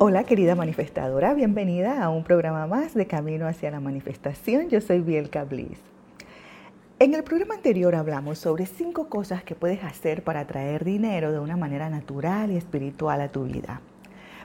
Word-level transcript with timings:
Hola 0.00 0.24
querida 0.24 0.56
manifestadora, 0.56 1.34
bienvenida 1.34 2.02
a 2.02 2.08
un 2.08 2.24
programa 2.24 2.66
más 2.66 2.94
de 2.94 3.06
Camino 3.06 3.46
hacia 3.46 3.70
la 3.70 3.78
Manifestación. 3.78 4.68
Yo 4.68 4.80
soy 4.80 4.98
Bielka 4.98 5.44
Bliss. 5.44 5.78
En 6.98 7.14
el 7.14 7.22
programa 7.22 7.54
anterior 7.54 7.94
hablamos 7.94 8.40
sobre 8.40 8.66
cinco 8.66 9.08
cosas 9.08 9.44
que 9.44 9.54
puedes 9.54 9.84
hacer 9.84 10.24
para 10.24 10.40
atraer 10.40 10.84
dinero 10.84 11.30
de 11.30 11.38
una 11.38 11.56
manera 11.56 11.90
natural 11.90 12.50
y 12.50 12.56
espiritual 12.56 13.20
a 13.20 13.30
tu 13.30 13.44
vida. 13.44 13.82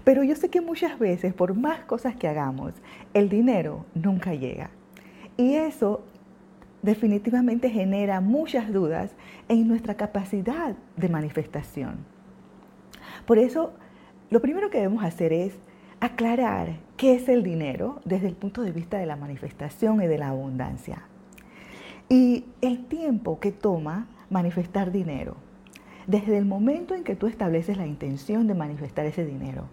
Pero 0.03 0.23
yo 0.23 0.35
sé 0.35 0.49
que 0.49 0.61
muchas 0.61 0.99
veces, 0.99 1.33
por 1.33 1.55
más 1.55 1.79
cosas 1.79 2.15
que 2.15 2.27
hagamos, 2.27 2.73
el 3.15 3.27
dinero 3.27 3.85
nunca 3.95 4.35
llega. 4.35 4.69
Y 5.35 5.55
eso 5.55 6.03
definitivamente 6.83 7.71
genera 7.71 8.21
muchas 8.21 8.71
dudas 8.71 9.15
en 9.47 9.67
nuestra 9.67 9.95
capacidad 9.95 10.75
de 10.95 11.09
manifestación. 11.09 12.05
Por 13.25 13.39
eso 13.39 13.73
lo 14.29 14.41
primero 14.41 14.69
que 14.69 14.77
debemos 14.77 15.03
hacer 15.03 15.33
es 15.33 15.53
aclarar 15.99 16.77
qué 16.97 17.15
es 17.15 17.27
el 17.29 17.43
dinero 17.43 17.99
desde 18.05 18.27
el 18.27 18.35
punto 18.35 18.61
de 18.61 18.71
vista 18.71 18.97
de 18.97 19.05
la 19.05 19.15
manifestación 19.15 20.01
y 20.01 20.07
de 20.07 20.17
la 20.17 20.29
abundancia. 20.29 21.03
Y 22.09 22.45
el 22.61 22.85
tiempo 22.85 23.39
que 23.39 23.51
toma 23.51 24.07
manifestar 24.29 24.91
dinero. 24.91 25.35
Desde 26.07 26.37
el 26.37 26.45
momento 26.45 26.95
en 26.95 27.03
que 27.03 27.15
tú 27.15 27.27
estableces 27.27 27.77
la 27.77 27.87
intención 27.87 28.47
de 28.47 28.53
manifestar 28.53 29.05
ese 29.05 29.25
dinero 29.25 29.65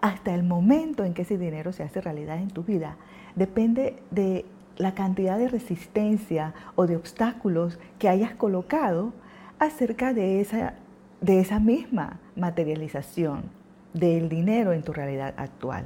hasta 0.00 0.34
el 0.34 0.42
momento 0.42 1.04
en 1.04 1.14
que 1.14 1.22
ese 1.22 1.38
dinero 1.38 1.72
se 1.72 1.82
hace 1.82 2.00
realidad 2.00 2.38
en 2.38 2.50
tu 2.50 2.62
vida, 2.62 2.96
depende 3.34 3.96
de 4.10 4.44
la 4.76 4.94
cantidad 4.94 5.38
de 5.38 5.48
resistencia 5.48 6.54
o 6.74 6.86
de 6.86 6.96
obstáculos 6.96 7.78
que 7.98 8.08
hayas 8.08 8.34
colocado 8.34 9.12
acerca 9.58 10.12
de 10.12 10.40
esa, 10.40 10.74
de 11.20 11.40
esa 11.40 11.58
misma 11.60 12.20
materialización 12.36 13.65
del 13.98 14.28
dinero 14.28 14.72
en 14.72 14.82
tu 14.82 14.92
realidad 14.92 15.34
actual. 15.36 15.84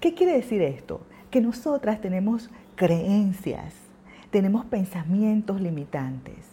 ¿Qué 0.00 0.14
quiere 0.14 0.32
decir 0.32 0.62
esto? 0.62 1.06
Que 1.30 1.40
nosotras 1.40 2.00
tenemos 2.00 2.50
creencias, 2.74 3.74
tenemos 4.30 4.64
pensamientos 4.66 5.60
limitantes. 5.60 6.52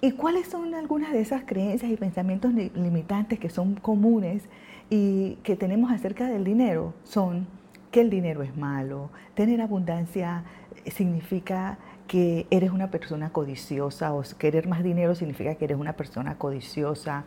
¿Y 0.00 0.12
cuáles 0.12 0.48
son 0.48 0.74
algunas 0.74 1.12
de 1.12 1.20
esas 1.20 1.44
creencias 1.44 1.90
y 1.90 1.96
pensamientos 1.96 2.52
limitantes 2.52 3.38
que 3.38 3.50
son 3.50 3.74
comunes 3.74 4.44
y 4.90 5.34
que 5.42 5.56
tenemos 5.56 5.90
acerca 5.90 6.28
del 6.28 6.44
dinero? 6.44 6.94
Son 7.04 7.46
que 7.90 8.00
el 8.00 8.10
dinero 8.10 8.42
es 8.42 8.56
malo, 8.56 9.10
tener 9.34 9.60
abundancia 9.60 10.44
significa 10.86 11.78
que 12.06 12.46
eres 12.50 12.70
una 12.70 12.90
persona 12.90 13.30
codiciosa 13.30 14.14
o 14.14 14.22
querer 14.38 14.68
más 14.68 14.82
dinero 14.82 15.14
significa 15.14 15.54
que 15.56 15.64
eres 15.64 15.78
una 15.78 15.94
persona 15.94 16.36
codiciosa. 16.38 17.24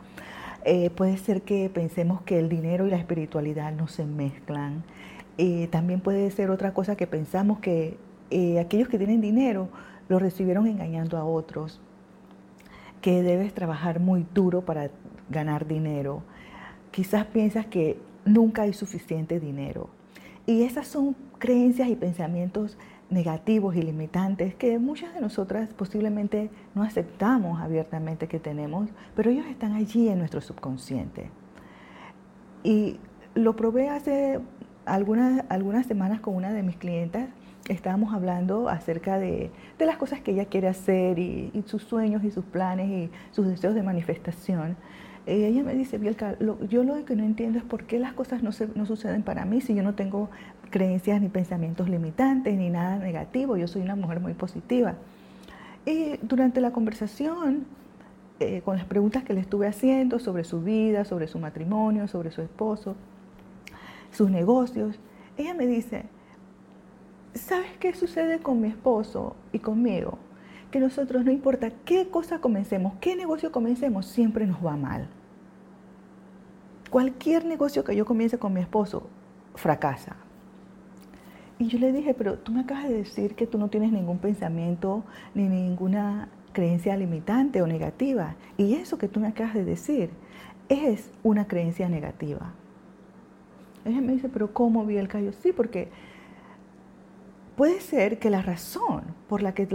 Eh, 0.65 0.89
puede 0.89 1.17
ser 1.17 1.41
que 1.41 1.69
pensemos 1.69 2.21
que 2.21 2.37
el 2.37 2.49
dinero 2.49 2.85
y 2.85 2.89
la 2.89 2.97
espiritualidad 2.97 3.71
no 3.71 3.87
se 3.87 4.05
mezclan. 4.05 4.83
Eh, 5.37 5.67
también 5.71 6.01
puede 6.01 6.29
ser 6.31 6.51
otra 6.51 6.73
cosa 6.73 6.97
que 6.97 7.07
pensamos 7.07 7.59
que 7.59 7.97
eh, 8.29 8.59
aquellos 8.59 8.89
que 8.89 8.97
tienen 8.97 9.21
dinero 9.21 9.69
lo 10.09 10.19
recibieron 10.19 10.67
engañando 10.67 11.17
a 11.17 11.23
otros, 11.23 11.79
que 13.01 13.23
debes 13.23 13.53
trabajar 13.53 13.99
muy 13.99 14.25
duro 14.33 14.65
para 14.65 14.91
ganar 15.29 15.65
dinero. 15.65 16.23
Quizás 16.91 17.25
piensas 17.25 17.65
que 17.65 17.97
nunca 18.25 18.63
hay 18.63 18.73
suficiente 18.73 19.39
dinero. 19.39 19.89
Y 20.45 20.63
esas 20.63 20.87
son 20.87 21.15
creencias 21.37 21.87
y 21.89 21.95
pensamientos 21.95 22.77
negativos 23.09 23.75
y 23.75 23.81
limitantes 23.81 24.53
que 24.55 24.77
muchas 24.79 25.13
de 25.13 25.21
nosotras 25.21 25.73
posiblemente 25.73 26.49
no 26.75 26.83
aceptamos 26.83 27.59
abiertamente 27.59 28.27
que 28.27 28.39
tenemos, 28.39 28.89
pero 29.15 29.31
ellos 29.31 29.45
están 29.47 29.73
allí 29.73 30.09
en 30.09 30.19
nuestro 30.19 30.41
subconsciente. 30.41 31.31
Y 32.63 32.99
lo 33.35 33.55
probé 33.55 33.89
hace 33.89 34.39
algunas, 34.85 35.43
algunas 35.49 35.85
semanas 35.85 36.19
con 36.19 36.35
una 36.35 36.51
de 36.51 36.63
mis 36.63 36.77
clientas. 36.77 37.29
Estábamos 37.67 38.13
hablando 38.13 38.67
acerca 38.69 39.19
de, 39.19 39.51
las 39.79 39.97
cosas 39.97 40.21
que 40.21 40.31
ella 40.31 40.45
quiere 40.45 40.67
hacer 40.67 41.19
y, 41.19 41.51
sus 41.65 41.83
sueños 41.83 42.23
y 42.23 42.31
sus 42.31 42.45
planes 42.45 42.89
y 42.89 43.11
sus 43.31 43.47
deseos 43.47 43.75
de 43.75 43.83
manifestación. 43.83 44.75
Y 45.27 45.43
ella 45.43 45.63
me 45.63 45.75
dice, 45.75 45.99
Bielka, 45.99 46.37
yo 46.39 46.83
lo 46.83 47.05
que 47.05 47.15
no 47.15 47.23
entiendo 47.23 47.59
es 47.59 47.65
por 47.65 47.83
qué 47.83 47.99
las 47.99 48.13
cosas 48.13 48.41
no, 48.41 48.49
no 48.75 48.85
suceden 48.85 49.21
para 49.21 49.45
mí 49.45 49.61
si 49.61 49.75
yo 49.75 49.83
no 49.83 49.93
tengo 49.93 50.29
creencias 50.69 51.21
ni 51.21 51.29
pensamientos 51.29 51.89
limitantes 51.89 52.57
ni 52.57 52.69
nada 52.69 52.97
negativo. 52.97 53.57
Yo 53.57 53.67
soy 53.67 53.81
una 53.81 53.95
mujer 53.95 54.19
muy 54.19 54.33
positiva. 54.33 54.95
Y 55.85 56.17
durante 56.21 56.61
la 56.61 56.71
conversación, 56.71 57.65
eh, 58.39 58.61
con 58.63 58.77
las 58.77 58.85
preguntas 58.85 59.23
que 59.23 59.33
le 59.33 59.41
estuve 59.41 59.67
haciendo 59.67 60.19
sobre 60.19 60.43
su 60.43 60.61
vida, 60.61 61.03
sobre 61.03 61.27
su 61.27 61.39
matrimonio, 61.39 62.07
sobre 62.07 62.31
su 62.31 62.41
esposo, 62.41 62.95
sus 64.11 64.29
negocios, 64.29 64.99
ella 65.37 65.53
me 65.53 65.67
dice, 65.67 66.05
¿sabes 67.33 67.71
qué 67.79 67.93
sucede 67.93 68.39
con 68.39 68.61
mi 68.61 68.67
esposo 68.67 69.35
y 69.51 69.59
conmigo? 69.59 70.17
Que 70.71 70.79
nosotros, 70.79 71.25
no 71.25 71.31
importa 71.31 71.71
qué 71.85 72.09
cosa 72.09 72.39
comencemos, 72.39 72.93
qué 73.01 73.15
negocio 73.15 73.51
comencemos, 73.51 74.05
siempre 74.05 74.45
nos 74.45 74.63
va 74.65 74.77
mal. 74.77 75.07
Cualquier 76.89 77.45
negocio 77.45 77.83
que 77.83 77.95
yo 77.95 78.05
comience 78.05 78.37
con 78.37 78.53
mi 78.53 78.61
esposo 78.61 79.07
fracasa, 79.55 80.15
y 81.59 81.67
yo 81.67 81.77
le 81.77 81.91
dije, 81.91 82.13
pero 82.13 82.39
tú 82.39 82.53
me 82.53 82.61
acabas 82.61 82.87
de 82.87 82.95
decir 82.95 83.35
que 83.35 83.45
tú 83.45 83.57
no 83.57 83.67
tienes 83.67 83.91
ningún 83.91 84.17
pensamiento 84.19 85.03
ni 85.35 85.49
ninguna 85.49 86.29
creencia 86.53 86.95
limitante 86.95 87.61
o 87.61 87.67
negativa. 87.67 88.37
Y 88.55 88.75
eso 88.75 88.97
que 88.97 89.09
tú 89.09 89.19
me 89.19 89.27
acabas 89.27 89.53
de 89.53 89.65
decir 89.65 90.09
es 90.69 91.11
una 91.21 91.47
creencia 91.47 91.89
negativa. 91.89 92.53
Ella 93.83 93.99
me 93.99 94.13
dice, 94.13 94.29
pero 94.29 94.53
¿cómo 94.53 94.85
vi 94.85 94.95
el 94.95 95.09
callo? 95.09 95.33
Sí, 95.33 95.51
porque 95.51 95.89
puede 97.57 97.81
ser 97.81 98.19
que 98.19 98.29
la 98.29 98.41
razón 98.41 99.03
por 99.27 99.41
la 99.41 99.53
que 99.53 99.67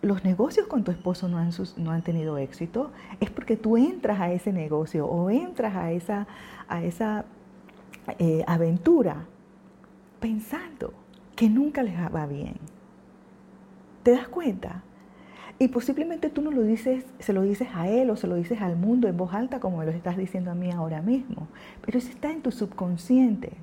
los 0.00 0.24
negocios 0.24 0.68
con 0.68 0.84
tu 0.84 0.92
esposo 0.92 1.26
no 1.28 1.38
han, 1.38 2.02
tenido 2.02 2.38
éxito 2.38 2.92
es 3.18 3.30
porque 3.30 3.56
tú 3.56 3.76
entras 3.76 4.20
a 4.20 4.32
ese 4.32 4.52
negocio 4.52 5.06
o 5.06 5.28
entras 5.28 5.74
a 5.74 5.90
esa, 5.90 6.28
a 6.68 6.84
esa 6.84 7.24
eh, 8.20 8.44
aventura 8.46 9.26
pensando 10.20 11.01
que 11.42 11.50
nunca 11.50 11.82
les 11.82 11.96
va 11.96 12.24
bien. 12.26 12.54
¿Te 14.04 14.12
das 14.12 14.28
cuenta? 14.28 14.84
Y 15.58 15.66
posiblemente 15.66 16.30
tú 16.30 16.40
no 16.40 16.52
lo 16.52 16.62
dices, 16.62 17.04
se 17.18 17.32
lo 17.32 17.42
dices 17.42 17.66
a 17.74 17.88
él 17.88 18.10
o 18.10 18.16
se 18.16 18.28
lo 18.28 18.36
dices 18.36 18.60
al 18.60 18.76
mundo 18.76 19.08
en 19.08 19.16
voz 19.16 19.34
alta 19.34 19.58
como 19.58 19.78
me 19.78 19.84
lo 19.84 19.90
estás 19.90 20.16
diciendo 20.16 20.52
a 20.52 20.54
mí 20.54 20.70
ahora 20.70 21.02
mismo, 21.02 21.48
pero 21.84 21.98
eso 21.98 22.10
está 22.10 22.30
en 22.30 22.42
tu 22.42 22.52
subconsciente 22.52 23.54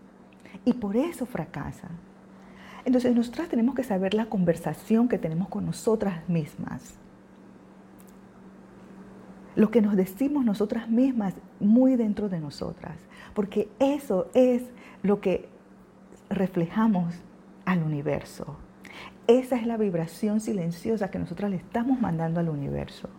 y 0.66 0.73
por 0.73 0.97
eso 0.97 1.25
fracasa. 1.25 1.88
Entonces 2.84 3.16
nosotras 3.16 3.47
tenemos 3.47 3.75
que 3.75 3.84
saber 3.85 4.13
la 4.13 4.25
conversación 4.25 5.07
que 5.07 5.18
tenemos 5.18 5.47
con 5.47 5.66
nosotras 5.66 6.28
mismas. 6.28 6.95
Lo 9.56 9.72
que 9.72 9.81
nos 9.81 9.95
decimos 9.95 10.44
nosotras 10.44 10.89
mismas 10.89 11.34
muy 11.62 11.95
dentro 11.95 12.28
de 12.28 12.41
nosotras, 12.41 12.97
porque 13.34 13.69
eso 13.79 14.28
es 14.34 14.63
lo 15.01 15.22
que 15.22 15.47
reflejamos 16.29 17.16
al 17.69 17.84
universo. 17.84 18.57
Esa 19.28 19.56
es 19.56 19.68
la 19.68 19.78
vibración 19.78 20.40
silenciosa 20.40 21.12
que 21.12 21.19
nosotros 21.19 21.52
le 21.52 21.57
estamos 21.57 22.02
mandando 22.02 22.40
al 22.40 22.50
universo. 22.50 23.09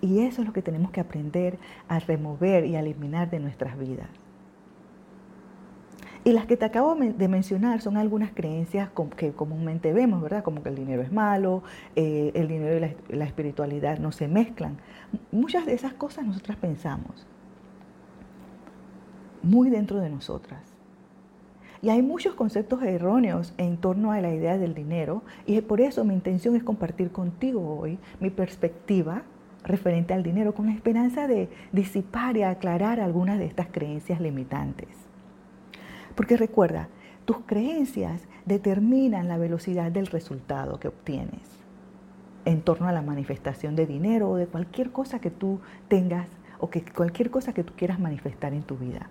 Y 0.00 0.20
eso 0.20 0.42
es 0.42 0.48
lo 0.48 0.52
que 0.52 0.62
tenemos 0.62 0.90
que 0.90 1.00
aprender 1.00 1.58
a 1.88 2.00
remover 2.00 2.66
y 2.66 2.74
a 2.74 2.80
eliminar 2.80 3.30
de 3.30 3.38
nuestras 3.38 3.78
vidas. 3.78 4.08
Y 6.24 6.32
las 6.32 6.46
que 6.46 6.56
te 6.56 6.64
acabo 6.64 6.96
de 6.96 7.28
mencionar 7.28 7.80
son 7.80 7.96
algunas 7.96 8.32
creencias 8.32 8.90
que 9.16 9.32
comúnmente 9.32 9.92
vemos, 9.92 10.20
¿verdad? 10.20 10.42
Como 10.42 10.62
que 10.62 10.68
el 10.68 10.74
dinero 10.74 11.00
es 11.00 11.12
malo, 11.12 11.62
eh, 11.96 12.32
el 12.34 12.48
dinero 12.48 12.76
y 12.76 12.80
la, 12.80 12.90
la 13.08 13.24
espiritualidad 13.24 13.98
no 13.98 14.10
se 14.10 14.26
mezclan. 14.26 14.78
Muchas 15.30 15.64
de 15.64 15.74
esas 15.74 15.94
cosas 15.94 16.26
nosotras 16.26 16.58
pensamos 16.58 17.26
muy 19.42 19.70
dentro 19.70 19.98
de 20.00 20.10
nosotras. 20.10 20.69
Y 21.82 21.88
hay 21.88 22.02
muchos 22.02 22.34
conceptos 22.34 22.82
erróneos 22.82 23.54
en 23.56 23.78
torno 23.78 24.12
a 24.12 24.20
la 24.20 24.34
idea 24.34 24.58
del 24.58 24.74
dinero 24.74 25.22
y 25.46 25.58
por 25.62 25.80
eso 25.80 26.04
mi 26.04 26.12
intención 26.12 26.54
es 26.54 26.62
compartir 26.62 27.10
contigo 27.10 27.78
hoy 27.78 27.98
mi 28.20 28.28
perspectiva 28.28 29.22
referente 29.64 30.12
al 30.12 30.22
dinero 30.22 30.54
con 30.54 30.66
la 30.66 30.72
esperanza 30.72 31.26
de 31.26 31.48
disipar 31.72 32.36
y 32.36 32.42
aclarar 32.42 33.00
algunas 33.00 33.38
de 33.38 33.46
estas 33.46 33.68
creencias 33.68 34.20
limitantes. 34.20 34.88
Porque 36.14 36.36
recuerda, 36.36 36.88
tus 37.24 37.38
creencias 37.46 38.22
determinan 38.44 39.28
la 39.28 39.38
velocidad 39.38 39.90
del 39.90 40.06
resultado 40.06 40.78
que 40.80 40.88
obtienes 40.88 41.40
en 42.44 42.60
torno 42.60 42.88
a 42.88 42.92
la 42.92 43.02
manifestación 43.02 43.74
de 43.74 43.86
dinero 43.86 44.30
o 44.30 44.36
de 44.36 44.46
cualquier 44.46 44.90
cosa 44.90 45.18
que 45.18 45.30
tú 45.30 45.60
tengas 45.88 46.28
o 46.58 46.68
que 46.68 46.82
cualquier 46.82 47.30
cosa 47.30 47.54
que 47.54 47.64
tú 47.64 47.72
quieras 47.74 47.98
manifestar 48.00 48.52
en 48.52 48.62
tu 48.62 48.76
vida 48.76 49.08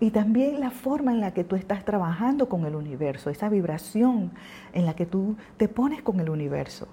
y 0.00 0.10
también 0.10 0.60
la 0.60 0.70
forma 0.70 1.12
en 1.12 1.20
la 1.20 1.32
que 1.32 1.44
tú 1.44 1.56
estás 1.56 1.84
trabajando 1.84 2.48
con 2.48 2.66
el 2.66 2.74
universo, 2.74 3.30
esa 3.30 3.48
vibración 3.48 4.30
en 4.72 4.86
la 4.86 4.94
que 4.94 5.06
tú 5.06 5.36
te 5.56 5.68
pones 5.68 6.02
con 6.02 6.20
el 6.20 6.28
universo. 6.28 6.88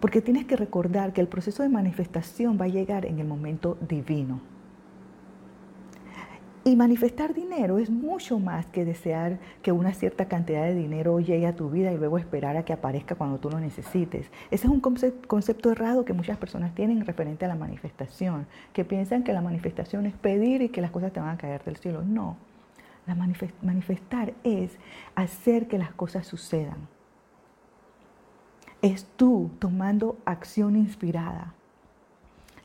Porque 0.00 0.20
tienes 0.20 0.46
que 0.46 0.56
recordar 0.56 1.12
que 1.12 1.20
el 1.20 1.26
proceso 1.26 1.64
de 1.64 1.68
manifestación 1.68 2.58
va 2.60 2.66
a 2.66 2.68
llegar 2.68 3.04
en 3.04 3.18
el 3.18 3.26
momento 3.26 3.76
divino. 3.88 4.40
Y 6.68 6.76
manifestar 6.76 7.32
dinero 7.32 7.78
es 7.78 7.88
mucho 7.88 8.38
más 8.38 8.66
que 8.66 8.84
desear 8.84 9.38
que 9.62 9.72
una 9.72 9.94
cierta 9.94 10.26
cantidad 10.26 10.64
de 10.64 10.74
dinero 10.74 11.18
llegue 11.18 11.46
a 11.46 11.56
tu 11.56 11.70
vida 11.70 11.90
y 11.92 11.96
luego 11.96 12.18
esperar 12.18 12.58
a 12.58 12.64
que 12.66 12.74
aparezca 12.74 13.14
cuando 13.14 13.38
tú 13.38 13.48
lo 13.48 13.58
necesites. 13.58 14.26
Ese 14.50 14.66
es 14.66 14.70
un 14.70 14.80
concepto 14.80 15.72
errado 15.72 16.04
que 16.04 16.12
muchas 16.12 16.36
personas 16.36 16.74
tienen 16.74 17.06
referente 17.06 17.46
a 17.46 17.48
la 17.48 17.54
manifestación, 17.54 18.46
que 18.74 18.84
piensan 18.84 19.22
que 19.24 19.32
la 19.32 19.40
manifestación 19.40 20.04
es 20.04 20.12
pedir 20.12 20.60
y 20.60 20.68
que 20.68 20.82
las 20.82 20.90
cosas 20.90 21.10
te 21.10 21.20
van 21.20 21.30
a 21.30 21.38
caer 21.38 21.64
del 21.64 21.78
cielo. 21.78 22.02
No, 22.02 22.36
la 23.06 23.14
manifestar 23.14 24.34
es 24.44 24.76
hacer 25.14 25.68
que 25.68 25.78
las 25.78 25.92
cosas 25.94 26.26
sucedan. 26.26 26.86
Es 28.82 29.06
tú 29.16 29.52
tomando 29.58 30.18
acción 30.26 30.76
inspirada, 30.76 31.54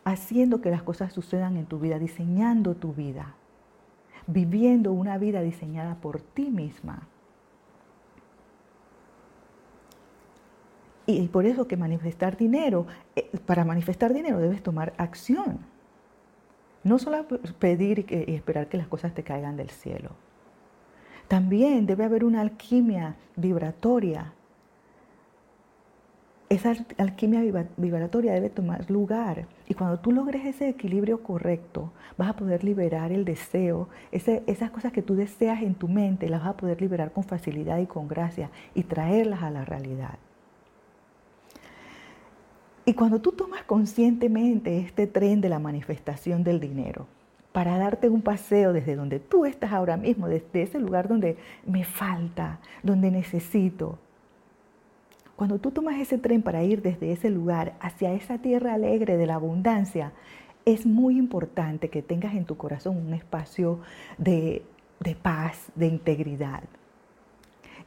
haciendo 0.04 0.60
que 0.60 0.72
las 0.72 0.84
cosas 0.84 1.14
sucedan 1.14 1.56
en 1.56 1.68
tu 1.68 1.80
vida, 1.80 2.00
diseñando 2.00 2.76
tu 2.76 2.92
vida 2.92 3.36
viviendo 4.28 4.92
una 4.94 5.18
vida 5.18 5.42
diseñada 5.42 5.96
por 5.96 6.22
ti 6.22 6.50
misma. 6.50 7.08
Y 11.06 11.28
por 11.28 11.46
eso 11.46 11.68
que 11.68 11.76
manifestar 11.76 12.38
dinero, 12.38 12.88
eh, 13.16 13.30
para 13.46 13.66
manifestar 13.66 14.14
dinero 14.14 14.40
debes 14.40 14.64
tomar 14.64 14.94
acción. 14.98 15.60
No 16.84 17.00
solo 17.00 17.26
pedir 17.60 18.06
y 18.10 18.34
esperar 18.34 18.68
que 18.68 18.78
las 18.78 18.88
cosas 18.88 19.14
te 19.14 19.24
caigan 19.24 19.58
del 19.58 19.70
cielo. 19.70 20.12
También 21.28 21.86
debe 21.86 22.04
haber 22.04 22.24
una 22.24 22.42
alquimia 22.42 23.16
vibratoria 23.36 24.34
esa 26.56 26.76
alquimia 26.98 27.42
vibratoria 27.78 28.34
debe 28.34 28.50
tomar 28.50 28.90
lugar 28.90 29.46
y 29.68 29.74
cuando 29.74 30.00
tú 30.00 30.12
logres 30.12 30.46
ese 30.46 30.70
equilibrio 30.70 31.24
correcto, 31.24 31.92
vas 32.18 32.30
a 32.30 32.36
poder 32.36 32.64
liberar 32.64 33.12
el 33.12 33.26
deseo, 33.26 33.88
esas 34.12 34.72
cosas 34.72 34.92
que 34.92 35.02
tú 35.02 35.16
deseas 35.16 35.62
en 35.62 35.76
tu 35.76 35.88
mente, 35.88 36.30
las 36.30 36.42
vas 36.42 36.52
a 36.52 36.58
poder 36.58 36.82
liberar 36.82 37.12
con 37.12 37.24
facilidad 37.24 37.80
y 37.80 37.86
con 37.86 38.08
gracia 38.08 38.50
y 38.76 38.84
traerlas 38.84 39.42
a 39.42 39.52
la 39.52 39.66
realidad. 39.66 40.18
Y 42.86 42.94
cuando 42.94 43.22
tú 43.22 43.32
tomas 43.32 43.64
conscientemente 43.64 44.80
este 44.80 45.08
tren 45.08 45.40
de 45.40 45.50
la 45.50 45.60
manifestación 45.60 46.44
del 46.44 46.60
dinero, 46.60 47.08
para 47.54 47.78
darte 47.78 48.10
un 48.10 48.22
paseo 48.22 48.74
desde 48.74 48.96
donde 48.96 49.20
tú 49.20 49.46
estás 49.46 49.72
ahora 49.72 49.96
mismo, 49.96 50.28
desde 50.28 50.64
ese 50.64 50.80
lugar 50.80 51.08
donde 51.08 51.38
me 51.66 51.86
falta, 51.86 52.60
donde 52.82 53.12
necesito, 53.12 54.00
cuando 55.36 55.60
tú 55.60 55.72
tomas 55.72 56.00
ese 56.00 56.18
tren 56.18 56.42
para 56.42 56.64
ir 56.64 56.82
desde 56.82 57.12
ese 57.12 57.30
lugar 57.30 57.74
hacia 57.80 58.14
esa 58.14 58.38
tierra 58.38 58.74
alegre 58.74 59.18
de 59.18 59.26
la 59.26 59.36
abundancia, 59.36 60.14
es 60.66 60.86
muy 60.86 61.18
importante 61.18 61.90
que 61.90 62.02
tengas 62.02 62.36
en 62.36 62.46
tu 62.46 62.56
corazón 62.56 62.98
un 62.98 63.14
espacio 63.14 63.80
de, 64.18 64.64
paz, 65.22 65.72
de 65.76 65.88
integridad. 65.88 66.64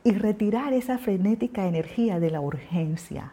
Y 0.04 0.12
retirar 0.12 0.72
esa 0.72 0.98
frenética 0.98 1.66
energía 1.66 2.20
de 2.20 2.30
la 2.30 2.40
urgencia. 2.40 3.32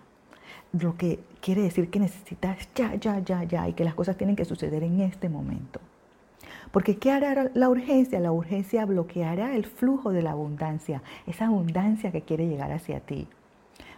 Lo 0.72 0.96
que 0.98 1.20
quiere 1.42 1.62
decir 1.62 1.90
que 1.90 2.00
necesitas 2.00 2.70
ya, 2.74 2.96
ya, 2.96 3.20
ya, 3.20 3.44
ya 3.44 3.68
y 3.68 3.74
que 3.74 3.84
las 3.84 3.94
cosas 3.94 4.18
tienen 4.18 4.36
que 4.36 4.46
suceder 4.46 4.84
en 4.84 5.02
este 5.02 5.30
momento. 5.30 5.80
Porque 6.72 6.98
¿qué 6.98 7.12
hará 7.12 7.52
la 7.54 7.70
urgencia? 7.70 8.20
La 8.20 8.32
urgencia 8.32 8.86
bloqueará 8.86 9.56
el 9.56 9.66
flujo 9.66 10.12
de 10.12 10.24
la 10.24 10.32
abundancia, 10.32 11.04
esa 11.28 11.46
abundancia 11.46 12.12
que 12.12 12.22
quiere 12.22 12.48
llegar 12.48 12.72
hacia 12.72 13.00
ti. 13.00 13.28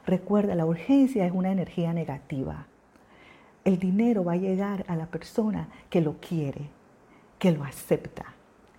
Recuerda, 0.05 0.53
la 0.53 0.65
urgencia 0.65 1.25
es 1.25 1.31
una 1.31 1.51
energía 1.51 1.91
negativa. 1.93 2.67
El 3.63 3.79
dinero 3.79 4.23
va 4.23 4.33
a 4.33 4.37
llegar 4.37 4.85
a 4.87 4.95
la 4.95 5.07
persona 5.07 5.69
que 5.89 6.01
lo 6.01 6.17
quiere, 6.19 6.69
que 7.39 7.51
lo 7.51 7.63
acepta, 7.63 8.25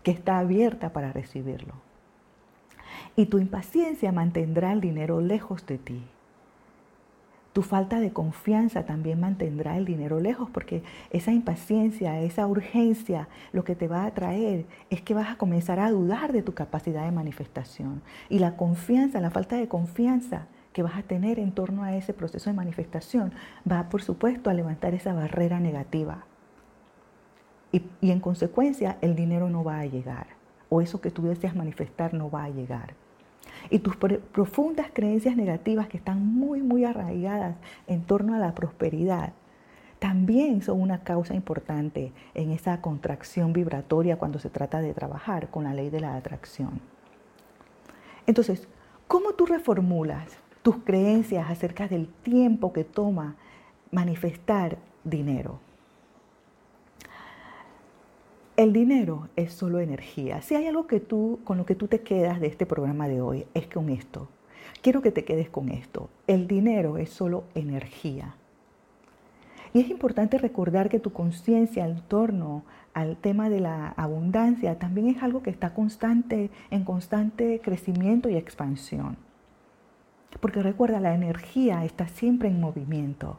que 0.04 0.12
está 0.12 0.38
abierta 0.38 0.92
para 0.92 1.12
recibirlo. 1.12 1.74
Y 3.16 3.26
tu 3.26 3.38
impaciencia 3.38 4.12
mantendrá 4.12 4.72
el 4.72 4.80
dinero 4.80 5.20
lejos 5.20 5.66
de 5.66 5.78
ti. 5.78 6.02
Tu 7.52 7.62
falta 7.62 8.00
de 8.00 8.12
confianza 8.12 8.84
también 8.84 9.18
mantendrá 9.18 9.78
el 9.78 9.86
dinero 9.86 10.20
lejos 10.20 10.50
porque 10.50 10.82
esa 11.10 11.32
impaciencia, 11.32 12.20
esa 12.20 12.46
urgencia, 12.46 13.28
lo 13.52 13.64
que 13.64 13.74
te 13.74 13.88
va 13.88 14.04
a 14.04 14.12
traer 14.12 14.66
es 14.90 15.00
que 15.00 15.14
vas 15.14 15.30
a 15.30 15.38
comenzar 15.38 15.80
a 15.80 15.90
dudar 15.90 16.32
de 16.32 16.42
tu 16.42 16.52
capacidad 16.52 17.04
de 17.04 17.12
manifestación. 17.12 18.02
Y 18.28 18.38
la 18.38 18.56
confianza, 18.56 19.22
la 19.22 19.30
falta 19.30 19.56
de 19.56 19.68
confianza 19.68 20.46
que 20.76 20.82
vas 20.82 20.98
a 20.98 21.02
tener 21.02 21.38
en 21.38 21.52
torno 21.52 21.84
a 21.84 21.96
ese 21.96 22.12
proceso 22.12 22.50
de 22.50 22.56
manifestación 22.56 23.32
va, 23.66 23.88
por 23.88 24.02
supuesto, 24.02 24.50
a 24.50 24.52
levantar 24.52 24.92
esa 24.92 25.14
barrera 25.14 25.58
negativa. 25.58 26.26
Y, 27.72 27.80
en 28.02 28.20
consecuencia, 28.20 28.98
el 29.00 29.16
dinero 29.16 29.48
no 29.48 29.64
va 29.64 29.78
a 29.78 29.86
llegar, 29.86 30.26
o 30.68 30.82
eso 30.82 31.00
que 31.00 31.10
tú 31.10 31.22
deseas 31.22 31.56
manifestar 31.56 32.12
no 32.12 32.30
va 32.30 32.44
a 32.44 32.50
llegar. 32.50 32.92
Y 33.70 33.78
tus 33.78 33.96
profundas 33.96 34.88
creencias 34.92 35.34
negativas 35.34 35.88
que 35.88 35.96
están 35.96 36.26
muy, 36.26 36.60
muy 36.60 36.84
arraigadas 36.84 37.56
en 37.86 38.02
torno 38.02 38.34
a 38.34 38.38
la 38.38 38.54
prosperidad, 38.54 39.32
también 39.98 40.60
son 40.60 40.82
una 40.82 41.04
causa 41.04 41.34
importante 41.34 42.12
en 42.34 42.50
esa 42.50 42.82
contracción 42.82 43.54
vibratoria 43.54 44.18
cuando 44.18 44.40
se 44.40 44.50
trata 44.50 44.82
de 44.82 44.92
trabajar 44.92 45.48
con 45.48 45.64
la 45.64 45.72
ley 45.72 45.88
de 45.88 46.00
la 46.00 46.16
atracción. 46.16 46.82
Entonces, 48.26 48.68
¿cómo 49.08 49.32
tú 49.32 49.46
reformulas 49.46 50.38
tus 50.66 50.78
creencias 50.78 51.48
acerca 51.48 51.86
del 51.86 52.08
tiempo 52.08 52.72
que 52.72 52.82
toma 52.82 53.36
manifestar 53.92 54.78
dinero. 55.04 55.60
El 58.56 58.72
dinero 58.72 59.28
es 59.36 59.52
solo 59.52 59.78
energía. 59.78 60.42
Si 60.42 60.56
hay 60.56 60.66
algo 60.66 60.88
que 60.88 60.98
tú, 60.98 61.38
con 61.44 61.56
lo 61.56 61.66
que 61.66 61.76
tú 61.76 61.86
te 61.86 62.00
quedas 62.00 62.40
de 62.40 62.48
este 62.48 62.66
programa 62.66 63.06
de 63.06 63.20
hoy, 63.20 63.46
es 63.54 63.68
con 63.68 63.90
esto. 63.90 64.28
Quiero 64.82 65.02
que 65.02 65.12
te 65.12 65.24
quedes 65.24 65.48
con 65.48 65.68
esto. 65.68 66.10
El 66.26 66.48
dinero 66.48 66.98
es 66.98 67.10
solo 67.10 67.44
energía. 67.54 68.34
Y 69.72 69.78
es 69.78 69.88
importante 69.88 70.36
recordar 70.36 70.88
que 70.88 70.98
tu 70.98 71.12
conciencia 71.12 71.86
en 71.86 72.00
torno 72.00 72.64
al 72.92 73.18
tema 73.18 73.48
de 73.50 73.60
la 73.60 73.90
abundancia 73.90 74.80
también 74.80 75.06
es 75.06 75.22
algo 75.22 75.44
que 75.44 75.50
está 75.50 75.74
constante, 75.74 76.50
en 76.72 76.82
constante 76.82 77.60
crecimiento 77.62 78.28
y 78.28 78.34
expansión. 78.34 79.25
Porque 80.40 80.62
recuerda, 80.62 81.00
la 81.00 81.14
energía 81.14 81.84
está 81.84 82.08
siempre 82.08 82.48
en 82.48 82.60
movimiento. 82.60 83.38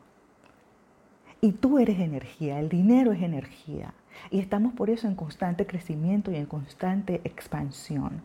Y 1.41 1.51
tú 1.51 1.77
eres 1.77 1.99
energía, 1.99 2.59
el 2.59 2.69
dinero 2.69 3.11
es 3.11 3.21
energía. 3.21 3.93
Y 4.31 4.39
estamos 4.39 4.73
por 4.73 4.89
eso 4.89 5.07
en 5.07 5.15
constante 5.15 5.67
crecimiento 5.67 6.31
y 6.31 6.35
en 6.35 6.47
constante 6.47 7.21
expansión. 7.23 8.23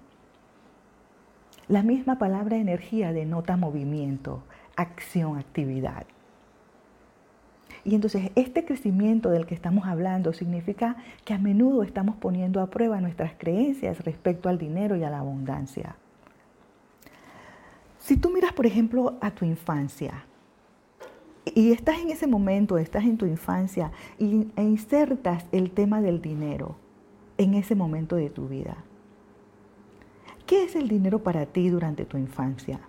La 1.68 1.82
misma 1.82 2.18
palabra 2.18 2.56
energía 2.56 3.12
denota 3.12 3.56
movimiento, 3.56 4.42
acción, 4.76 5.38
actividad. 5.38 6.06
Y 7.84 7.94
entonces 7.94 8.30
este 8.36 8.64
crecimiento 8.64 9.30
del 9.30 9.46
que 9.46 9.54
estamos 9.54 9.86
hablando 9.86 10.32
significa 10.32 10.96
que 11.24 11.34
a 11.34 11.38
menudo 11.38 11.82
estamos 11.82 12.16
poniendo 12.16 12.60
a 12.60 12.70
prueba 12.70 13.00
nuestras 13.00 13.32
creencias 13.36 14.04
respecto 14.04 14.48
al 14.48 14.58
dinero 14.58 14.96
y 14.96 15.04
a 15.04 15.10
la 15.10 15.18
abundancia. 15.18 15.96
Si 18.02 18.16
tú 18.16 18.30
miras, 18.30 18.52
por 18.52 18.66
ejemplo, 18.66 19.16
a 19.20 19.30
tu 19.30 19.44
infancia 19.44 20.24
y 21.54 21.70
estás 21.70 22.00
en 22.00 22.10
ese 22.10 22.26
momento, 22.26 22.76
estás 22.76 23.04
en 23.04 23.16
tu 23.16 23.26
infancia 23.26 23.92
e 24.18 24.62
insertas 24.62 25.46
el 25.52 25.70
tema 25.70 26.00
del 26.00 26.20
dinero 26.20 26.74
en 27.38 27.54
ese 27.54 27.76
momento 27.76 28.16
de 28.16 28.28
tu 28.28 28.48
vida, 28.48 28.76
¿qué 30.46 30.64
es 30.64 30.74
el 30.74 30.88
dinero 30.88 31.22
para 31.22 31.46
ti 31.46 31.68
durante 31.68 32.04
tu 32.04 32.16
infancia? 32.16 32.80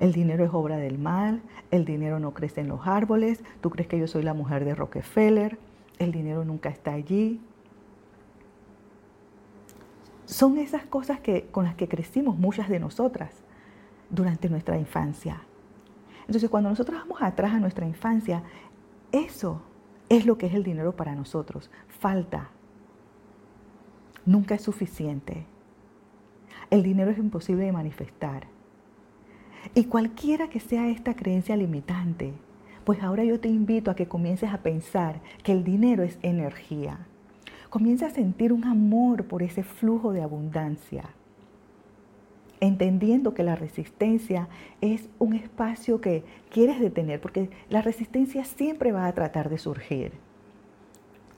El 0.00 0.12
dinero 0.12 0.42
es 0.42 0.54
obra 0.54 0.78
del 0.78 0.96
mal, 0.96 1.42
el 1.70 1.84
dinero 1.84 2.18
no 2.18 2.32
crece 2.32 2.62
en 2.62 2.68
los 2.68 2.86
árboles, 2.86 3.44
tú 3.60 3.68
crees 3.68 3.88
que 3.88 3.98
yo 3.98 4.06
soy 4.06 4.22
la 4.22 4.32
mujer 4.32 4.64
de 4.64 4.74
Rockefeller, 4.74 5.58
el 5.98 6.12
dinero 6.12 6.46
nunca 6.46 6.70
está 6.70 6.94
allí. 6.94 7.42
Son 10.24 10.56
esas 10.56 10.86
cosas 10.86 11.20
que, 11.20 11.48
con 11.48 11.64
las 11.64 11.74
que 11.74 11.88
crecimos 11.88 12.38
muchas 12.38 12.70
de 12.70 12.80
nosotras 12.80 13.45
durante 14.10 14.48
nuestra 14.48 14.78
infancia. 14.78 15.42
Entonces, 16.26 16.50
cuando 16.50 16.70
nosotros 16.70 16.98
vamos 17.00 17.22
atrás 17.22 17.54
a 17.54 17.60
nuestra 17.60 17.86
infancia, 17.86 18.42
eso 19.12 19.62
es 20.08 20.26
lo 20.26 20.38
que 20.38 20.46
es 20.46 20.54
el 20.54 20.64
dinero 20.64 20.96
para 20.96 21.14
nosotros. 21.14 21.70
Falta. 21.88 22.50
Nunca 24.24 24.56
es 24.56 24.62
suficiente. 24.62 25.46
El 26.70 26.82
dinero 26.82 27.10
es 27.10 27.18
imposible 27.18 27.64
de 27.64 27.72
manifestar. 27.72 28.48
Y 29.74 29.84
cualquiera 29.84 30.48
que 30.48 30.60
sea 30.60 30.88
esta 30.88 31.14
creencia 31.14 31.56
limitante, 31.56 32.32
pues 32.84 33.02
ahora 33.02 33.24
yo 33.24 33.38
te 33.40 33.48
invito 33.48 33.90
a 33.90 33.96
que 33.96 34.08
comiences 34.08 34.52
a 34.52 34.62
pensar 34.62 35.20
que 35.42 35.52
el 35.52 35.64
dinero 35.64 36.02
es 36.02 36.18
energía. 36.22 37.06
Comienza 37.70 38.06
a 38.06 38.10
sentir 38.10 38.52
un 38.52 38.64
amor 38.64 39.24
por 39.24 39.42
ese 39.42 39.62
flujo 39.62 40.12
de 40.12 40.22
abundancia 40.22 41.04
entendiendo 42.60 43.34
que 43.34 43.42
la 43.42 43.56
resistencia 43.56 44.48
es 44.80 45.08
un 45.18 45.34
espacio 45.34 46.00
que 46.00 46.24
quieres 46.50 46.80
detener, 46.80 47.20
porque 47.20 47.50
la 47.68 47.82
resistencia 47.82 48.44
siempre 48.44 48.92
va 48.92 49.06
a 49.06 49.12
tratar 49.12 49.50
de 49.50 49.58
surgir. 49.58 50.12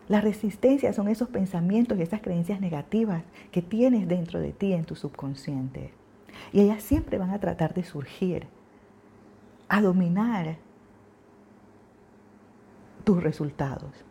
La 0.09 0.21
resistencia 0.21 0.93
son 0.93 1.09
esos 1.09 1.29
pensamientos 1.29 1.99
y 1.99 2.03
esas 2.03 2.23
creencias 2.23 2.61
negativas 2.61 3.23
que 3.51 3.61
tienes 3.61 4.09
dentro 4.09 4.41
de 4.41 4.53
ti 4.53 4.73
en 4.73 4.85
tu 4.85 4.97
subconsciente. 4.97 5.91
Y 6.53 6.61
ellas 6.61 6.83
siempre 6.83 7.19
van 7.19 7.31
a 7.31 7.41
tratar 7.41 7.75
de 7.75 7.85
surgir, 7.85 8.47
a 9.69 9.83
dominar 9.83 10.57
tus 13.05 13.23
resultados. 13.23 14.08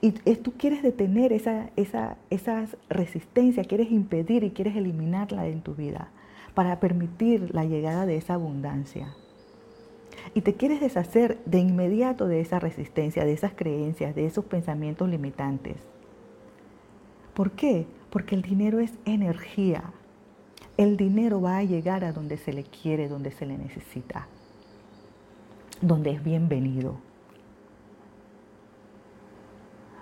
Y 0.00 0.12
tú 0.12 0.52
quieres 0.52 0.82
detener 0.82 1.32
esa, 1.32 1.70
esa, 1.76 2.16
quieres 3.64 3.90
impedir 3.90 4.44
y 4.44 4.50
quieres 4.50 4.76
eliminarla 4.76 5.48
en 5.48 5.60
tu 5.60 5.74
vida 5.74 6.10
para 6.54 6.78
permitir 6.78 7.52
la 7.52 7.64
llegada 7.64 8.06
de 8.06 8.16
esa 8.16 8.34
abundancia. 8.34 9.14
Y 10.34 10.42
te 10.42 10.54
quieres 10.54 10.80
deshacer 10.80 11.38
de 11.46 11.58
inmediato 11.58 12.28
de 12.28 12.40
esa 12.40 12.60
resistencia, 12.60 13.24
de 13.24 13.32
esas 13.32 13.54
creencias, 13.54 14.14
de 14.14 14.26
esos 14.26 14.44
pensamientos 14.44 15.08
limitantes. 15.08 15.76
¿Por 17.34 17.52
qué? 17.52 17.86
Porque 18.10 18.34
el 18.34 18.42
dinero 18.42 18.78
es 18.78 18.92
energía. 19.04 19.92
El 20.76 20.96
dinero 20.96 21.40
va 21.40 21.58
a 21.58 21.64
llegar 21.64 22.04
a 22.04 22.12
donde 22.12 22.36
se 22.36 22.52
le 22.52 22.62
quiere, 22.62 23.08
donde 23.08 23.32
se 23.32 23.46
le 23.46 23.58
necesita, 23.58 24.28
donde 25.80 26.10
es 26.10 26.22
bienvenido, 26.22 26.98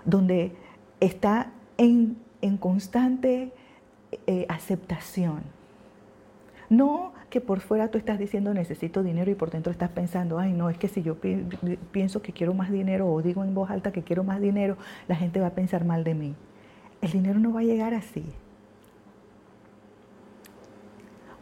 donde 0.07 0.53
está 0.99 1.51
en, 1.77 2.17
constante 2.59 3.51
eh, 4.25 4.45
aceptación 4.49 5.43
no 6.69 7.13
que 7.29 7.41
por 7.41 7.59
fuera 7.59 7.89
tú 7.89 7.97
estás 7.97 8.19
diciendo 8.19 8.53
necesito 8.53 9.03
dinero 9.03 9.31
y 9.31 9.35
por 9.35 9.51
dentro 9.51 9.71
estás 9.71 9.89
pensando, 9.89 10.39
ay 10.39 10.53
no, 10.53 10.69
es 10.69 10.77
que 10.77 10.87
si 10.87 11.01
yo 11.01 11.17
pienso 11.91 12.21
que 12.21 12.33
quiero 12.33 12.53
más 12.53 12.71
dinero 12.71 13.11
o 13.11 13.21
digo 13.21 13.43
en 13.43 13.53
voz 13.53 13.69
alta 13.69 13.91
que 13.91 14.03
quiero 14.03 14.23
más 14.23 14.41
dinero, 14.41 14.77
la 15.07 15.15
gente 15.15 15.39
va 15.39 15.47
a 15.47 15.51
pensar 15.51 15.85
mal 15.85 16.03
de 16.03 16.13
mí. 16.13 16.35
El 17.01 17.11
dinero 17.11 17.39
no 17.39 17.53
va 17.53 17.61
a 17.61 17.63
llegar 17.63 17.93
así. 17.93 18.25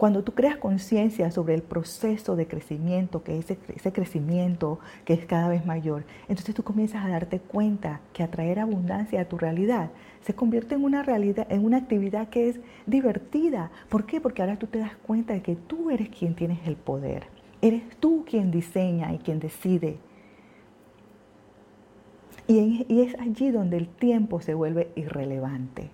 Cuando 0.06 0.24
tú 0.24 0.34
creas 0.34 0.58
conciencia 0.58 1.32
sobre 1.32 1.56
el 1.56 1.64
proceso 1.64 2.36
de 2.36 2.46
crecimiento, 2.46 3.24
que 3.24 3.40
ese, 3.40 3.58
ese 3.76 3.92
crecimiento 3.92 4.78
que 5.04 5.14
es 5.14 5.26
cada 5.26 5.50
vez 5.50 5.66
mayor, 5.66 6.04
entonces 6.30 6.54
tú 6.54 6.62
comienzas 6.62 7.04
a 7.04 7.10
darte 7.10 7.40
cuenta 7.40 8.02
que 8.14 8.22
atraer 8.22 8.60
abundancia 8.60 9.20
a 9.22 9.26
tu 9.26 9.40
realidad 9.40 9.90
se 10.22 10.36
convierte 10.36 10.76
en 10.76 10.84
una 10.84 11.02
realidad, 11.02 11.48
en 11.50 11.66
una 11.66 11.78
actividad 11.78 12.30
que 12.30 12.50
es 12.50 12.60
divertida. 12.86 13.72
¿Por 13.90 14.06
qué? 14.06 14.22
Porque 14.22 14.44
ahora 14.44 14.60
tú 14.60 14.68
te 14.68 14.78
das 14.78 14.96
cuenta 14.96 15.34
de 15.34 15.42
que 15.42 15.56
tú 15.56 15.90
eres 15.90 16.10
quien 16.10 16.36
tienes 16.36 16.60
el 16.68 16.76
poder. 16.76 17.24
Eres 17.64 17.82
tú 18.00 18.26
quien 18.30 18.52
diseña 18.52 19.12
y 19.12 19.18
quien 19.18 19.40
decide. 19.40 19.98
Y, 22.48 22.86
y 22.88 23.02
es 23.02 23.16
allí 23.20 23.50
donde 23.50 23.78
el 23.78 23.88
tiempo 23.88 24.40
se 24.40 24.54
vuelve 24.54 24.92
irrelevante. 24.96 25.90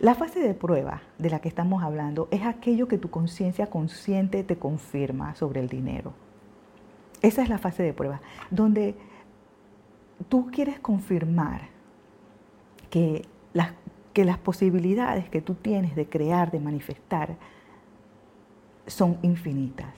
La 0.00 0.14
fase 0.14 0.40
de 0.40 0.54
prueba 0.54 1.02
de 1.18 1.28
la 1.28 1.40
que 1.40 1.48
estamos 1.50 1.82
hablando 1.82 2.26
es 2.30 2.42
aquello 2.46 2.88
que 2.88 2.96
tu 2.96 3.10
conciencia 3.10 3.66
consciente 3.68 4.42
te 4.42 4.56
confirma 4.56 5.34
sobre 5.34 5.60
el 5.60 5.68
dinero. 5.68 6.14
Esa 7.20 7.42
es 7.42 7.50
la 7.50 7.58
fase 7.58 7.82
de 7.82 7.92
prueba, 7.92 8.22
donde 8.50 8.94
tú 10.30 10.50
quieres 10.50 10.80
confirmar 10.80 11.68
que 12.88 13.26
las, 13.52 14.38
posibilidades 14.42 15.28
que 15.28 15.42
tú 15.42 15.54
tienes 15.54 15.94
de 15.94 16.06
crear, 16.06 16.50
de 16.50 16.60
manifestar, 16.60 17.36
son 18.86 19.18
infinitas. 19.20 19.94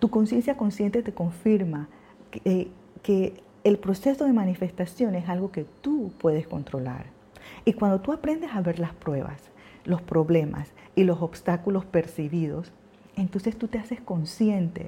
Tu 0.00 0.10
conciencia 0.10 0.56
consciente 0.56 1.04
te 1.04 1.14
confirma 1.14 1.88
que, 2.32 2.42
eh, 2.44 2.68
que 3.04 3.44
el 3.62 3.78
proceso 3.78 4.24
de 4.24 4.32
manifestación 4.32 5.14
es 5.14 5.28
algo 5.28 5.52
que 5.52 5.64
tú 5.82 6.12
puedes 6.18 6.48
controlar 6.48 7.19
y 7.64 7.72
cuando 7.72 8.00
tú 8.00 8.12
aprendes 8.12 8.50
a 8.52 8.60
ver 8.60 8.78
las 8.78 8.92
pruebas, 8.94 9.50
los 9.84 10.02
problemas 10.02 10.72
y 10.94 11.04
los 11.04 11.22
obstáculos 11.22 11.84
percibidos, 11.84 12.72
entonces 13.16 13.56
tú 13.56 13.68
te 13.68 13.78
haces 13.78 14.00
consciente. 14.00 14.86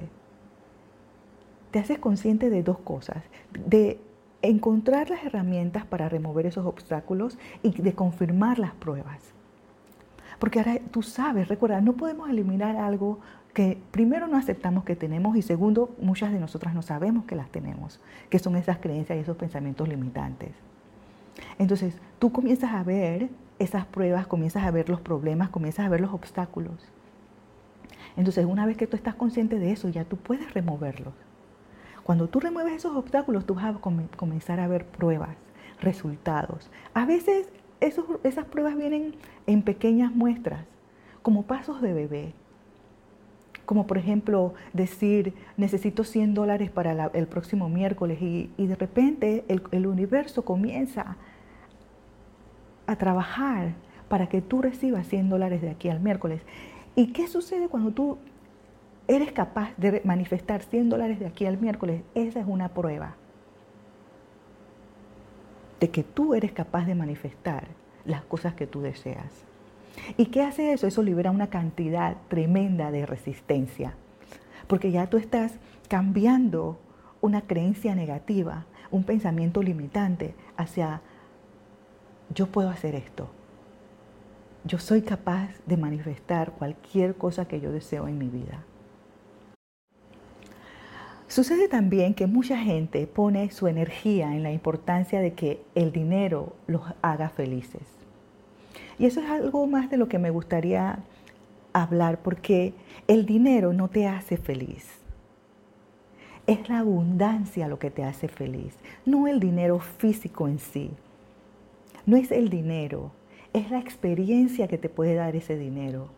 Te 1.71 1.79
haces 1.79 1.99
consciente 1.99 2.49
de 2.49 2.63
dos 2.63 2.77
cosas, 2.79 3.23
de 3.51 3.99
encontrar 4.41 5.09
las 5.09 5.23
herramientas 5.23 5.85
para 5.85 6.09
remover 6.09 6.45
esos 6.45 6.65
obstáculos 6.65 7.37
y 7.63 7.81
de 7.81 7.93
confirmar 7.93 8.59
las 8.59 8.73
pruebas. 8.73 9.33
Porque 10.37 10.59
ahora 10.59 10.79
tú 10.91 11.01
sabes, 11.01 11.47
recuerda, 11.47 11.81
no 11.81 11.93
podemos 11.93 12.29
eliminar 12.29 12.75
algo 12.75 13.19
que 13.53 13.81
primero 13.91 14.27
no 14.27 14.37
aceptamos 14.37 14.83
que 14.83 14.95
tenemos 14.95 15.37
y 15.37 15.41
segundo, 15.41 15.95
muchas 15.99 16.31
de 16.31 16.39
nosotras 16.39 16.73
no 16.73 16.81
sabemos 16.81 17.25
que 17.25 17.35
las 17.35 17.49
tenemos, 17.49 18.01
que 18.29 18.39
son 18.39 18.55
esas 18.55 18.79
creencias 18.79 19.17
y 19.17 19.21
esos 19.21 19.37
pensamientos 19.37 19.87
limitantes. 19.87 20.51
Entonces, 21.59 21.97
tú 22.19 22.31
comienzas 22.31 22.71
a 22.73 22.83
ver 22.83 23.29
esas 23.59 23.85
pruebas, 23.85 24.27
comienzas 24.27 24.63
a 24.63 24.71
ver 24.71 24.89
los 24.89 25.01
problemas, 25.01 25.49
comienzas 25.49 25.85
a 25.85 25.89
ver 25.89 26.01
los 26.01 26.13
obstáculos. 26.13 26.91
Entonces, 28.15 28.45
una 28.45 28.65
vez 28.65 28.77
que 28.77 28.87
tú 28.87 28.95
estás 28.95 29.15
consciente 29.15 29.59
de 29.59 29.71
eso, 29.71 29.89
ya 29.89 30.05
tú 30.05 30.17
puedes 30.17 30.53
removerlos. 30.53 31.13
Cuando 32.03 32.27
tú 32.27 32.39
remueves 32.39 32.73
esos 32.73 32.95
obstáculos, 32.95 33.45
tú 33.45 33.55
vas 33.55 33.75
a 33.75 33.79
comenzar 33.79 34.59
a 34.59 34.67
ver 34.67 34.85
pruebas, 34.85 35.37
resultados. 35.79 36.69
A 36.93 37.05
veces 37.05 37.47
esas 37.79 38.45
pruebas 38.45 38.75
vienen 38.75 39.15
en 39.47 39.61
pequeñas 39.61 40.13
muestras, 40.13 40.65
como 41.21 41.43
pasos 41.43 41.81
de 41.81 41.93
bebé. 41.93 42.33
Como 43.65 43.87
por 43.87 43.97
ejemplo 43.97 44.53
decir, 44.73 45.33
necesito 45.55 46.03
100 46.03 46.33
dólares 46.33 46.69
para 46.69 47.07
el 47.13 47.27
próximo 47.27 47.69
miércoles 47.69 48.21
y, 48.21 48.49
de 48.57 48.75
repente 48.75 49.45
el, 49.47 49.63
el 49.71 49.87
universo 49.87 50.43
comienza 50.43 51.15
a 52.87 52.95
trabajar 52.95 53.73
para 54.07 54.27
que 54.27 54.41
tú 54.41 54.61
recibas 54.61 55.07
100 55.07 55.29
dólares 55.29 55.61
de 55.61 55.69
aquí 55.69 55.89
al 55.89 55.99
miércoles. 55.99 56.41
¿Y 56.95 57.07
qué 57.13 57.27
sucede 57.27 57.67
cuando 57.67 57.91
tú 57.91 58.17
eres 59.07 59.31
capaz 59.31 59.71
de 59.77 60.01
manifestar 60.03 60.61
100 60.61 60.89
dólares 60.89 61.19
de 61.19 61.25
aquí 61.25 61.45
al 61.45 61.57
miércoles? 61.57 62.01
Esa 62.13 62.39
es 62.39 62.45
una 62.47 62.69
prueba 62.69 63.15
de 65.79 65.89
que 65.89 66.03
tú 66.03 66.33
eres 66.33 66.51
capaz 66.51 66.85
de 66.85 66.95
manifestar 66.95 67.67
las 68.05 68.23
cosas 68.23 68.53
que 68.53 68.67
tú 68.67 68.81
deseas. 68.81 69.45
¿Y 70.17 70.27
qué 70.27 70.41
hace 70.41 70.73
eso? 70.73 70.87
Eso 70.87 71.03
libera 71.03 71.31
una 71.31 71.47
cantidad 71.47 72.17
tremenda 72.27 72.91
de 72.91 73.05
resistencia, 73.05 73.95
porque 74.67 74.91
ya 74.91 75.07
tú 75.07 75.17
estás 75.17 75.53
cambiando 75.87 76.79
una 77.21 77.41
creencia 77.41 77.95
negativa, 77.95 78.65
un 78.91 79.03
pensamiento 79.03 79.61
limitante 79.61 80.35
hacia 80.57 81.01
yo 82.33 82.47
puedo 82.47 82.69
hacer 82.69 82.95
esto. 82.95 83.29
Yo 84.65 84.79
soy 84.79 85.01
capaz 85.01 85.49
de 85.65 85.77
manifestar 85.77 86.51
cualquier 86.53 87.15
cosa 87.15 87.47
que 87.47 87.59
yo 87.59 87.71
deseo 87.71 88.07
en 88.07 88.17
mi 88.17 88.29
vida. 88.29 88.63
Sucede 91.27 91.67
también 91.67 92.13
que 92.13 92.27
mucha 92.27 92.57
gente 92.57 93.07
pone 93.07 93.49
su 93.49 93.67
energía 93.67 94.35
en 94.35 94.43
la 94.43 94.51
importancia 94.51 95.19
de 95.19 95.33
que 95.33 95.63
el 95.73 95.91
dinero 95.91 96.55
los 96.67 96.83
haga 97.01 97.29
felices. 97.29 97.81
Y 98.99 99.07
eso 99.07 99.19
es 99.19 99.29
algo 99.29 99.65
más 99.65 99.89
de 99.89 99.97
lo 99.97 100.07
que 100.07 100.19
me 100.19 100.29
gustaría 100.29 100.99
hablar 101.73 102.21
porque 102.21 102.73
el 103.07 103.25
dinero 103.25 103.73
no 103.73 103.89
te 103.89 104.07
hace 104.07 104.37
feliz. 104.37 104.87
Es 106.45 106.69
la 106.69 106.79
abundancia 106.79 107.67
lo 107.67 107.79
que 107.79 107.89
te 107.89 108.03
hace 108.03 108.27
feliz, 108.27 108.75
no 109.05 109.27
el 109.27 109.39
dinero 109.39 109.79
físico 109.79 110.47
en 110.47 110.59
sí. 110.59 110.91
No 112.05 112.17
es 112.17 112.31
el 112.31 112.49
dinero, 112.49 113.11
es 113.53 113.71
la 113.71 113.79
experiencia 113.79 114.67
que 114.67 114.77
te 114.77 114.89
puede 114.89 115.15
dar 115.15 115.35
ese 115.35 115.57
dinero, 115.57 116.09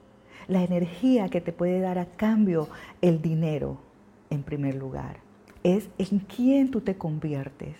la 0.47 0.63
energía 0.63 1.29
que 1.29 1.41
te 1.41 1.51
puede 1.51 1.79
dar 1.79 1.99
a 1.99 2.05
cambio 2.05 2.69
el 3.01 3.21
dinero, 3.21 3.77
en 4.29 4.43
primer 4.43 4.75
lugar. 4.75 5.17
Es 5.63 5.89
en 5.97 6.19
quién 6.19 6.71
tú 6.71 6.81
te 6.81 6.95
conviertes 6.95 7.77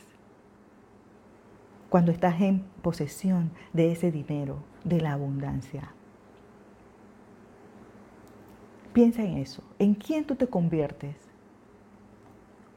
cuando 1.90 2.12
estás 2.12 2.42
en 2.42 2.64
posesión 2.82 3.52
de 3.74 3.92
ese 3.92 4.12
dinero, 4.12 4.58
de 4.84 5.02
la 5.02 5.14
abundancia. 5.14 5.92
Piensa 8.94 9.24
en 9.24 9.38
eso, 9.38 9.64
en 9.80 9.94
quién 9.94 10.26
tú 10.26 10.36
te 10.36 10.48
conviertes 10.48 11.16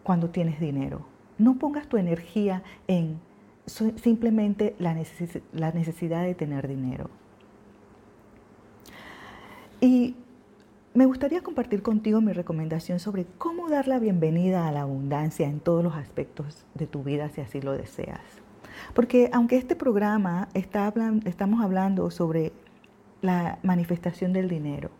cuando 0.02 0.30
tienes 0.30 0.58
dinero. 0.58 1.06
No 1.36 1.58
pongas 1.58 1.86
tu 1.88 1.96
energía 1.96 2.62
en 2.86 3.20
simplemente 3.68 4.74
la, 4.78 4.94
necesidad 4.94 6.22
de 6.22 6.34
tener 6.34 6.68
dinero. 6.68 7.10
Y 9.80 10.16
me 10.94 11.06
gustaría 11.06 11.42
compartir 11.42 11.82
contigo 11.82 12.20
mi 12.20 12.32
recomendación 12.32 12.98
sobre 12.98 13.26
cómo 13.38 13.68
dar 13.68 13.86
la 13.86 13.98
bienvenida 13.98 14.66
a 14.66 14.72
la 14.72 14.82
abundancia 14.82 15.46
en 15.46 15.60
todos 15.60 15.84
los 15.84 15.94
aspectos 15.94 16.64
de 16.74 16.86
tu 16.86 17.04
vida 17.04 17.28
si 17.28 17.40
así 17.40 17.60
lo 17.60 17.72
deseas. 17.72 18.20
Porque 18.94 19.30
aunque 19.32 19.56
este 19.56 19.76
programa 19.76 20.48
está 20.54 20.92
estamos 21.24 21.62
hablando 21.62 22.10
sobre 22.10 22.52
la 23.22 23.58
manifestación 23.62 24.32
del 24.32 24.48
dinero, 24.48 24.90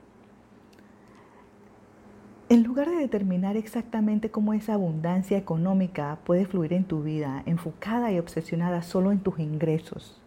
En 2.50 2.62
lugar 2.62 2.88
de 2.88 2.96
determinar 2.96 3.58
exactamente 3.58 4.30
cómo 4.30 4.54
esa 4.54 4.72
abundancia 4.72 5.36
económica 5.36 6.18
puede 6.24 6.46
fluir 6.46 6.72
en 6.72 6.84
tu 6.84 7.02
vida, 7.02 7.42
enfocada 7.44 8.10
y 8.10 8.18
obsesionada 8.18 8.80
solo 8.80 9.12
en 9.12 9.18
tus 9.18 9.38
ingresos, 9.38 10.18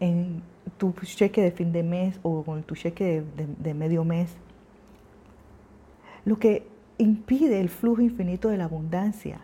en 0.00 0.42
tu 0.76 0.92
cheque 1.04 1.40
de 1.40 1.52
fin 1.52 1.70
de 1.72 1.84
mes 1.84 2.18
o 2.24 2.42
con 2.42 2.64
tu 2.64 2.74
cheque 2.74 3.22
de, 3.36 3.74
medio 3.74 4.02
mes, 4.02 4.34
lo 6.24 6.36
que 6.40 6.66
impide 6.98 7.60
el 7.60 7.68
flujo 7.68 8.02
infinito 8.02 8.48
de 8.48 8.56
la 8.56 8.64
abundancia. 8.64 9.40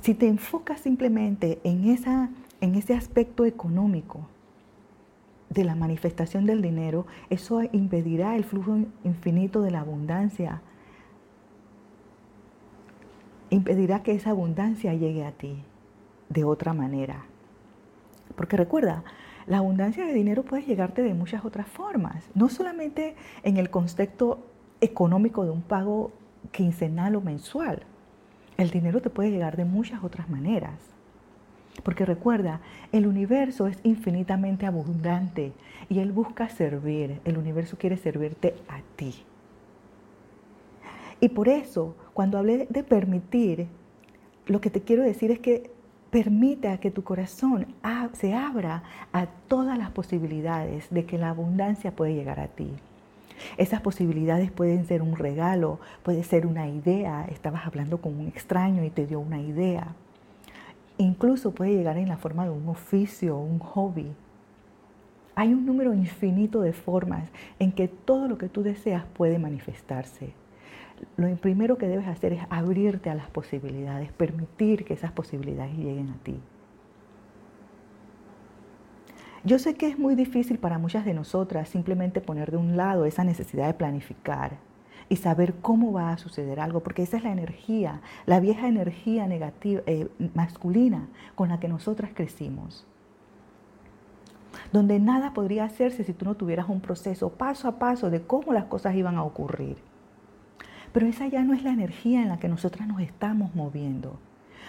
Si 0.00 0.14
te 0.14 0.26
enfocas 0.26 0.80
simplemente 0.80 1.60
en, 1.64 1.90
esa, 1.90 2.30
en 2.62 2.76
ese 2.76 2.94
aspecto 2.94 3.44
económico, 3.44 4.26
de 5.50 5.64
la 5.64 5.74
manifestación 5.74 6.46
del 6.46 6.62
dinero, 6.62 7.06
eso 7.28 7.60
impedirá 7.72 8.36
el 8.36 8.44
flujo 8.44 8.78
infinito 9.04 9.60
de 9.60 9.72
la 9.72 9.80
abundancia. 9.80 10.62
Impedirá 13.50 14.02
que 14.02 14.12
esa 14.12 14.30
abundancia 14.30 14.94
llegue 14.94 15.24
a 15.24 15.32
ti 15.32 15.62
de 16.28 16.44
otra 16.44 16.72
manera. 16.72 17.24
Porque 18.36 18.56
recuerda, 18.56 19.02
la 19.46 19.58
abundancia 19.58 20.06
de 20.06 20.14
dinero 20.14 20.44
puede 20.44 20.62
llegarte 20.62 21.02
de 21.02 21.14
muchas 21.14 21.44
otras 21.44 21.66
formas, 21.66 22.30
no 22.34 22.48
solamente 22.48 23.16
en 23.42 23.56
el 23.56 23.70
contexto 23.70 24.46
económico 24.80 25.44
de 25.44 25.50
un 25.50 25.62
pago 25.62 26.12
quincenal 26.52 27.16
o 27.16 27.20
mensual. 27.20 27.82
El 28.56 28.70
dinero 28.70 29.02
te 29.02 29.10
puede 29.10 29.32
llegar 29.32 29.56
de 29.56 29.64
muchas 29.64 30.04
otras 30.04 30.30
maneras. 30.30 30.99
Porque 31.82 32.04
recuerda, 32.04 32.60
el 32.92 33.06
universo 33.06 33.66
es 33.66 33.78
infinitamente 33.84 34.66
abundante 34.66 35.52
y 35.88 36.00
Él 36.00 36.12
busca 36.12 36.48
servir. 36.48 37.20
El 37.24 37.38
universo 37.38 37.76
quiere 37.78 37.96
servirte 37.96 38.54
a 38.68 38.80
ti. 38.96 39.14
Y 41.20 41.28
por 41.30 41.48
eso, 41.48 41.94
cuando 42.12 42.38
hablé 42.38 42.66
de 42.70 42.82
permitir, 42.82 43.66
lo 44.46 44.60
que 44.60 44.70
te 44.70 44.82
quiero 44.82 45.02
decir 45.02 45.30
es 45.30 45.38
que 45.38 45.70
permita 46.10 46.78
que 46.78 46.90
tu 46.90 47.04
corazón 47.04 47.66
se 48.14 48.34
abra 48.34 48.82
a 49.12 49.26
todas 49.26 49.78
las 49.78 49.90
posibilidades 49.90 50.88
de 50.90 51.04
que 51.04 51.18
la 51.18 51.30
abundancia 51.30 51.94
puede 51.94 52.14
llegar 52.14 52.40
a 52.40 52.48
ti. 52.48 52.70
Esas 53.56 53.80
posibilidades 53.80 54.50
pueden 54.50 54.86
ser 54.86 55.02
un 55.02 55.16
regalo, 55.16 55.78
puede 56.02 56.24
ser 56.24 56.46
una 56.46 56.68
idea. 56.68 57.26
Estabas 57.30 57.66
hablando 57.66 57.98
con 57.98 58.18
un 58.18 58.26
extraño 58.26 58.84
y 58.84 58.90
te 58.90 59.06
dio 59.06 59.20
una 59.20 59.40
idea 59.40 59.94
Incluso 61.00 61.52
puede 61.52 61.74
llegar 61.74 61.96
en 61.96 62.10
la 62.10 62.18
forma 62.18 62.44
de 62.44 62.50
un 62.50 62.68
oficio, 62.68 63.38
un 63.38 63.58
hobby. 63.58 64.12
Hay 65.34 65.54
un 65.54 65.64
número 65.64 65.94
infinito 65.94 66.60
de 66.60 66.74
formas 66.74 67.30
en 67.58 67.72
que 67.72 67.88
todo 67.88 68.28
lo 68.28 68.36
que 68.36 68.50
tú 68.50 68.62
deseas 68.62 69.06
puede 69.14 69.38
manifestarse. 69.38 70.34
Lo 71.16 71.34
primero 71.36 71.78
que 71.78 71.88
debes 71.88 72.06
hacer 72.06 72.34
es 72.34 72.42
abrirte 72.50 73.08
a 73.08 73.14
las 73.14 73.30
posibilidades, 73.30 74.12
permitir 74.12 74.84
que 74.84 74.92
esas 74.92 75.10
posibilidades 75.10 75.74
lleguen 75.74 76.10
a 76.10 76.18
ti. 76.18 76.38
Yo 79.42 79.58
sé 79.58 79.76
que 79.76 79.88
es 79.88 79.98
muy 79.98 80.16
difícil 80.16 80.58
para 80.58 80.76
muchas 80.76 81.06
de 81.06 81.14
nosotras 81.14 81.70
simplemente 81.70 82.20
poner 82.20 82.50
de 82.50 82.58
un 82.58 82.76
lado 82.76 83.06
esa 83.06 83.24
necesidad 83.24 83.68
de 83.68 83.72
planificar, 83.72 84.58
y 85.10 85.16
saber 85.16 85.56
cómo 85.60 85.92
va 85.92 86.12
a 86.12 86.18
suceder 86.18 86.60
algo, 86.60 86.80
porque 86.80 87.02
esa 87.02 87.16
es 87.16 87.24
la 87.24 87.32
energía, 87.32 88.00
la 88.26 88.38
vieja 88.38 88.68
energía 88.68 89.26
negativa, 89.26 89.82
eh, 89.86 90.08
masculina 90.34 91.08
con 91.34 91.48
la 91.48 91.58
que 91.58 91.68
nosotras 91.68 92.12
crecimos. 92.14 92.86
Donde 94.72 95.00
nada 95.00 95.34
podría 95.34 95.64
hacerse 95.64 96.04
si 96.04 96.12
tú 96.12 96.24
no 96.24 96.36
tuvieras 96.36 96.68
un 96.68 96.80
proceso 96.80 97.30
paso 97.30 97.66
a 97.66 97.80
paso 97.80 98.08
de 98.08 98.22
cómo 98.22 98.52
las 98.52 98.66
cosas 98.66 98.94
iban 98.94 99.16
a 99.16 99.24
ocurrir. 99.24 99.78
Pero 100.92 101.08
esa 101.08 101.26
ya 101.26 101.42
no 101.42 101.54
es 101.54 101.64
la 101.64 101.72
energía 101.72 102.22
en 102.22 102.28
la 102.28 102.38
que 102.38 102.48
nosotras 102.48 102.86
nos 102.86 103.00
estamos 103.00 103.52
moviendo. 103.56 104.20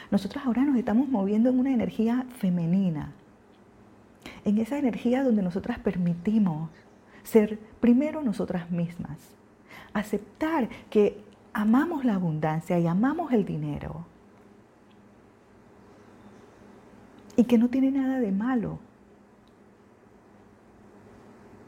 Nosotras 0.10 0.48
ahora 0.48 0.63
nos 0.63 0.75
estamos 0.75 1.07
moviendo 1.07 1.51
en 1.51 1.60
una 1.60 1.71
energía 1.71 2.25
femenina, 2.39 3.13
en 4.43 4.58
esa 4.58 4.80
energía 4.80 5.23
donde 5.23 5.43
nosotras 5.43 5.77
permitimos 5.77 6.71
ser 7.21 7.60
primero 7.80 8.23
nosotras 8.23 8.71
mismas, 8.71 9.19
aceptar 9.93 10.69
que 10.89 11.23
amamos 11.54 12.06
la 12.06 12.15
abundancia 12.15 12.80
y 12.80 12.88
amamos 12.88 13.32
el 13.34 13.45
dinero. 13.45 14.06
Y 17.36 17.45
que 17.45 17.58
no 17.58 17.69
tiene 17.69 17.91
nada 17.91 18.19
de 18.19 18.32
malo 18.32 18.80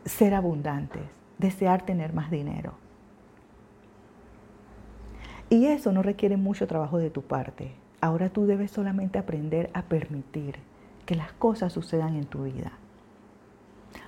ser 0.05 0.33
abundantes, 0.33 1.03
desear 1.37 1.85
tener 1.85 2.13
más 2.13 2.29
dinero. 2.29 2.73
Y 5.49 5.67
eso 5.67 5.91
no 5.91 6.01
requiere 6.01 6.37
mucho 6.37 6.67
trabajo 6.67 6.97
de 6.97 7.09
tu 7.09 7.21
parte. 7.21 7.73
Ahora 8.01 8.29
tú 8.29 8.45
debes 8.45 8.71
solamente 8.71 9.19
aprender 9.19 9.69
a 9.73 9.83
permitir 9.83 10.57
que 11.05 11.15
las 11.15 11.31
cosas 11.33 11.71
sucedan 11.71 12.15
en 12.15 12.25
tu 12.25 12.43
vida 12.43 12.73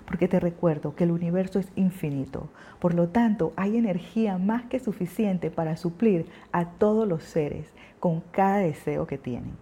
porque 0.06 0.28
te 0.28 0.40
recuerdo 0.40 0.96
que 0.96 1.04
el 1.04 1.12
universo 1.12 1.60
es 1.60 1.72
infinito. 1.76 2.50
Por 2.80 2.94
lo 2.94 3.10
tanto, 3.10 3.54
hay 3.56 3.78
energía 3.78 4.38
más 4.38 4.66
que 4.66 4.80
suficiente 4.80 5.50
para 5.50 5.78
suplir 5.78 6.28
a 6.52 6.66
todos 6.66 7.08
los 7.08 7.24
seres 7.24 7.74
con 8.00 8.22
cada 8.32 8.58
deseo 8.58 9.08
que 9.08 9.18
tienen. 9.18 9.54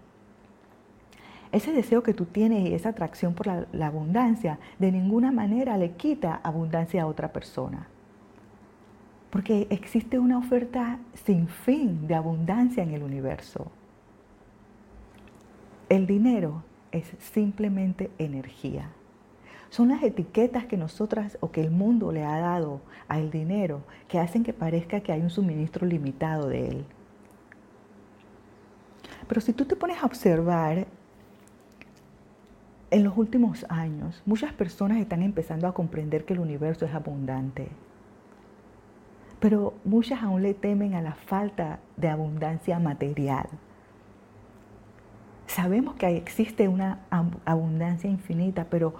Ese 1.51 1.71
deseo 1.71 2.01
que 2.01 2.15
tú 2.15 2.25
tienes 2.25 2.67
y 2.67 2.73
esa 2.73 2.89
atracción 2.89 3.35
por 3.35 3.45
la, 3.47 3.87
abundancia 3.87 4.57
de 4.79 4.91
ninguna 4.91 5.31
manera 5.31 5.77
le 5.77 5.91
quita 5.91 6.41
abundancia 6.43 7.03
a 7.03 7.05
otra 7.07 7.31
persona. 7.31 7.87
Porque 9.29 9.67
existe 9.69 10.17
una 10.17 10.39
oferta 10.39 10.99
sin 11.13 11.47
fin 11.47 12.07
de 12.07 12.15
abundancia 12.15 12.81
en 12.81 12.91
el 12.91 13.03
universo. 13.03 13.71
El 15.89 16.07
dinero 16.07 16.63
es 16.91 17.05
simplemente 17.19 18.09
energía. 18.17 18.89
Son 19.73 19.89
las 19.89 20.03
etiquetas 20.03 20.67
que 20.67 20.77
nosotras 20.77 21.39
o 21.41 21.49
que 21.49 21.59
el 21.59 21.71
mundo 21.71 22.11
le 22.11 22.23
ha 22.23 22.37
dado 22.37 22.81
al 23.07 23.31
dinero 23.31 23.81
que 24.07 24.19
hacen 24.19 24.43
que 24.43 24.53
parezca 24.53 24.99
que 24.99 25.11
hay 25.11 25.19
un 25.19 25.31
suministro 25.31 25.87
limitado 25.87 26.47
de 26.47 26.67
él. 26.67 26.85
Pero 29.27 29.41
si 29.41 29.51
tú 29.51 29.65
te 29.65 29.75
pones 29.75 29.97
a 30.03 30.05
observar, 30.05 30.85
en 32.91 33.03
los 33.03 33.17
últimos 33.17 33.65
años 33.67 34.21
muchas 34.27 34.53
personas 34.53 34.99
están 34.99 35.23
empezando 35.23 35.67
a 35.67 35.73
comprender 35.73 36.23
que 36.23 36.33
el 36.33 36.39
universo 36.39 36.85
es 36.85 36.93
abundante. 36.93 37.67
Pero 39.39 39.73
muchas 39.85 40.21
aún 40.21 40.43
le 40.43 40.53
temen 40.53 40.93
a 40.93 41.01
la 41.01 41.15
falta 41.15 41.79
de 41.97 42.09
abundancia 42.09 42.77
material. 42.77 43.47
Sabemos 45.47 45.95
que 45.95 46.15
existe 46.15 46.67
una 46.67 46.99
abundancia 47.45 48.09
infinita, 48.09 48.65
pero 48.71 48.95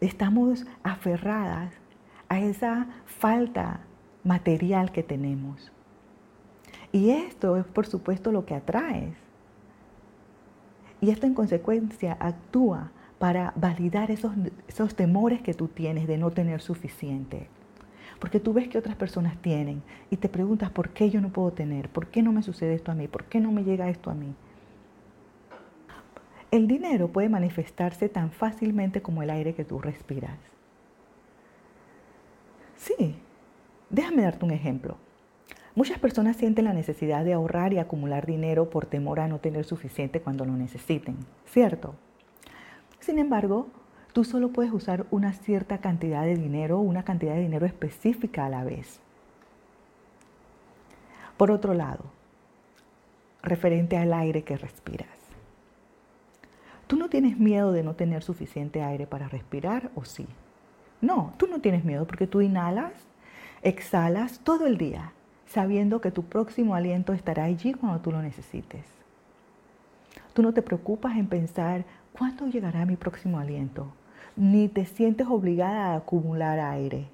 estamos 0.00 0.66
aferradas 0.82 1.72
a 2.28 2.40
esa 2.40 2.86
falta 3.04 3.80
material 4.24 4.92
que 4.92 5.02
tenemos. 5.02 5.72
Y 6.92 7.10
esto 7.10 7.56
es 7.56 7.64
por 7.64 7.86
supuesto 7.86 8.32
lo 8.32 8.44
que 8.44 8.54
atraes. 8.54 9.14
Y 11.00 11.10
esto 11.10 11.26
en 11.26 11.34
consecuencia 11.34 12.16
actúa 12.18 12.90
para 13.18 13.52
validar 13.56 14.10
esos, 14.10 14.32
esos 14.68 14.94
temores 14.94 15.40
que 15.42 15.54
tú 15.54 15.68
tienes 15.68 16.06
de 16.06 16.18
no 16.18 16.30
tener 16.30 16.60
suficiente. 16.60 17.48
Porque 18.18 18.40
tú 18.40 18.52
ves 18.52 18.68
que 18.68 18.78
otras 18.78 18.96
personas 18.96 19.36
tienen 19.42 19.82
y 20.10 20.16
te 20.16 20.28
preguntas 20.28 20.70
por 20.70 20.90
qué 20.90 21.10
yo 21.10 21.20
no 21.20 21.28
puedo 21.28 21.52
tener, 21.52 21.90
por 21.90 22.06
qué 22.08 22.22
no 22.22 22.32
me 22.32 22.42
sucede 22.42 22.74
esto 22.74 22.90
a 22.90 22.94
mí, 22.94 23.08
por 23.08 23.24
qué 23.24 23.40
no 23.40 23.52
me 23.52 23.62
llega 23.62 23.88
esto 23.88 24.10
a 24.10 24.14
mí. 24.14 24.34
El 26.56 26.68
dinero 26.68 27.08
puede 27.08 27.28
manifestarse 27.28 28.08
tan 28.08 28.30
fácilmente 28.30 29.02
como 29.02 29.22
el 29.22 29.28
aire 29.28 29.52
que 29.52 29.66
tú 29.66 29.78
respiras. 29.78 30.38
Sí, 32.78 33.14
déjame 33.90 34.22
darte 34.22 34.46
un 34.46 34.52
ejemplo. 34.52 34.96
Muchas 35.74 35.98
personas 35.98 36.38
sienten 36.38 36.64
la 36.64 36.72
necesidad 36.72 37.26
de 37.26 37.34
ahorrar 37.34 37.74
y 37.74 37.78
acumular 37.78 38.24
dinero 38.24 38.70
por 38.70 38.86
temor 38.86 39.20
a 39.20 39.28
no 39.28 39.38
tener 39.38 39.66
suficiente 39.66 40.22
cuando 40.22 40.46
lo 40.46 40.54
necesiten, 40.54 41.18
¿cierto? 41.44 41.94
Sin 43.00 43.18
embargo, 43.18 43.68
tú 44.14 44.24
solo 44.24 44.48
puedes 44.48 44.72
usar 44.72 45.04
una 45.10 45.34
cierta 45.34 45.82
cantidad 45.82 46.22
de 46.22 46.36
dinero 46.36 46.78
una 46.78 47.04
cantidad 47.04 47.34
de 47.34 47.42
dinero 47.42 47.66
específica 47.66 48.46
a 48.46 48.48
la 48.48 48.64
vez. 48.64 48.98
Por 51.36 51.50
otro 51.50 51.74
lado, 51.74 52.06
referente 53.42 53.98
al 53.98 54.14
aire 54.14 54.42
que 54.42 54.56
respiras. 54.56 55.15
¿Tú 56.86 56.96
no 56.96 57.08
tienes 57.08 57.38
miedo 57.38 57.72
de 57.72 57.82
no 57.82 57.94
tener 57.94 58.22
suficiente 58.22 58.82
aire 58.82 59.06
para 59.06 59.28
respirar 59.28 59.90
o 59.94 60.04
sí? 60.04 60.26
No, 61.00 61.34
tú 61.36 61.46
no 61.48 61.60
tienes 61.60 61.84
miedo 61.84 62.06
porque 62.06 62.26
tú 62.26 62.40
inhalas, 62.40 62.92
exhalas 63.62 64.40
todo 64.40 64.66
el 64.66 64.78
día, 64.78 65.12
sabiendo 65.46 66.00
que 66.00 66.12
tu 66.12 66.24
próximo 66.24 66.74
aliento 66.74 67.12
estará 67.12 67.44
allí 67.44 67.74
cuando 67.74 68.00
tú 68.00 68.12
lo 68.12 68.22
necesites. 68.22 68.84
Tú 70.32 70.42
no 70.42 70.52
te 70.54 70.62
preocupas 70.62 71.16
en 71.16 71.26
pensar 71.26 71.84
cuándo 72.12 72.46
llegará 72.46 72.86
mi 72.86 72.96
próximo 72.96 73.38
aliento, 73.38 73.92
ni 74.36 74.68
te 74.68 74.86
sientes 74.86 75.26
obligada 75.26 75.92
a 75.92 75.96
acumular 75.96 76.60
aire. 76.60 77.08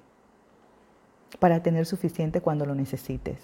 para 1.39 1.63
tener 1.63 1.85
suficiente 1.85 2.41
cuando 2.41 2.65
lo 2.65 2.75
necesites. 2.75 3.39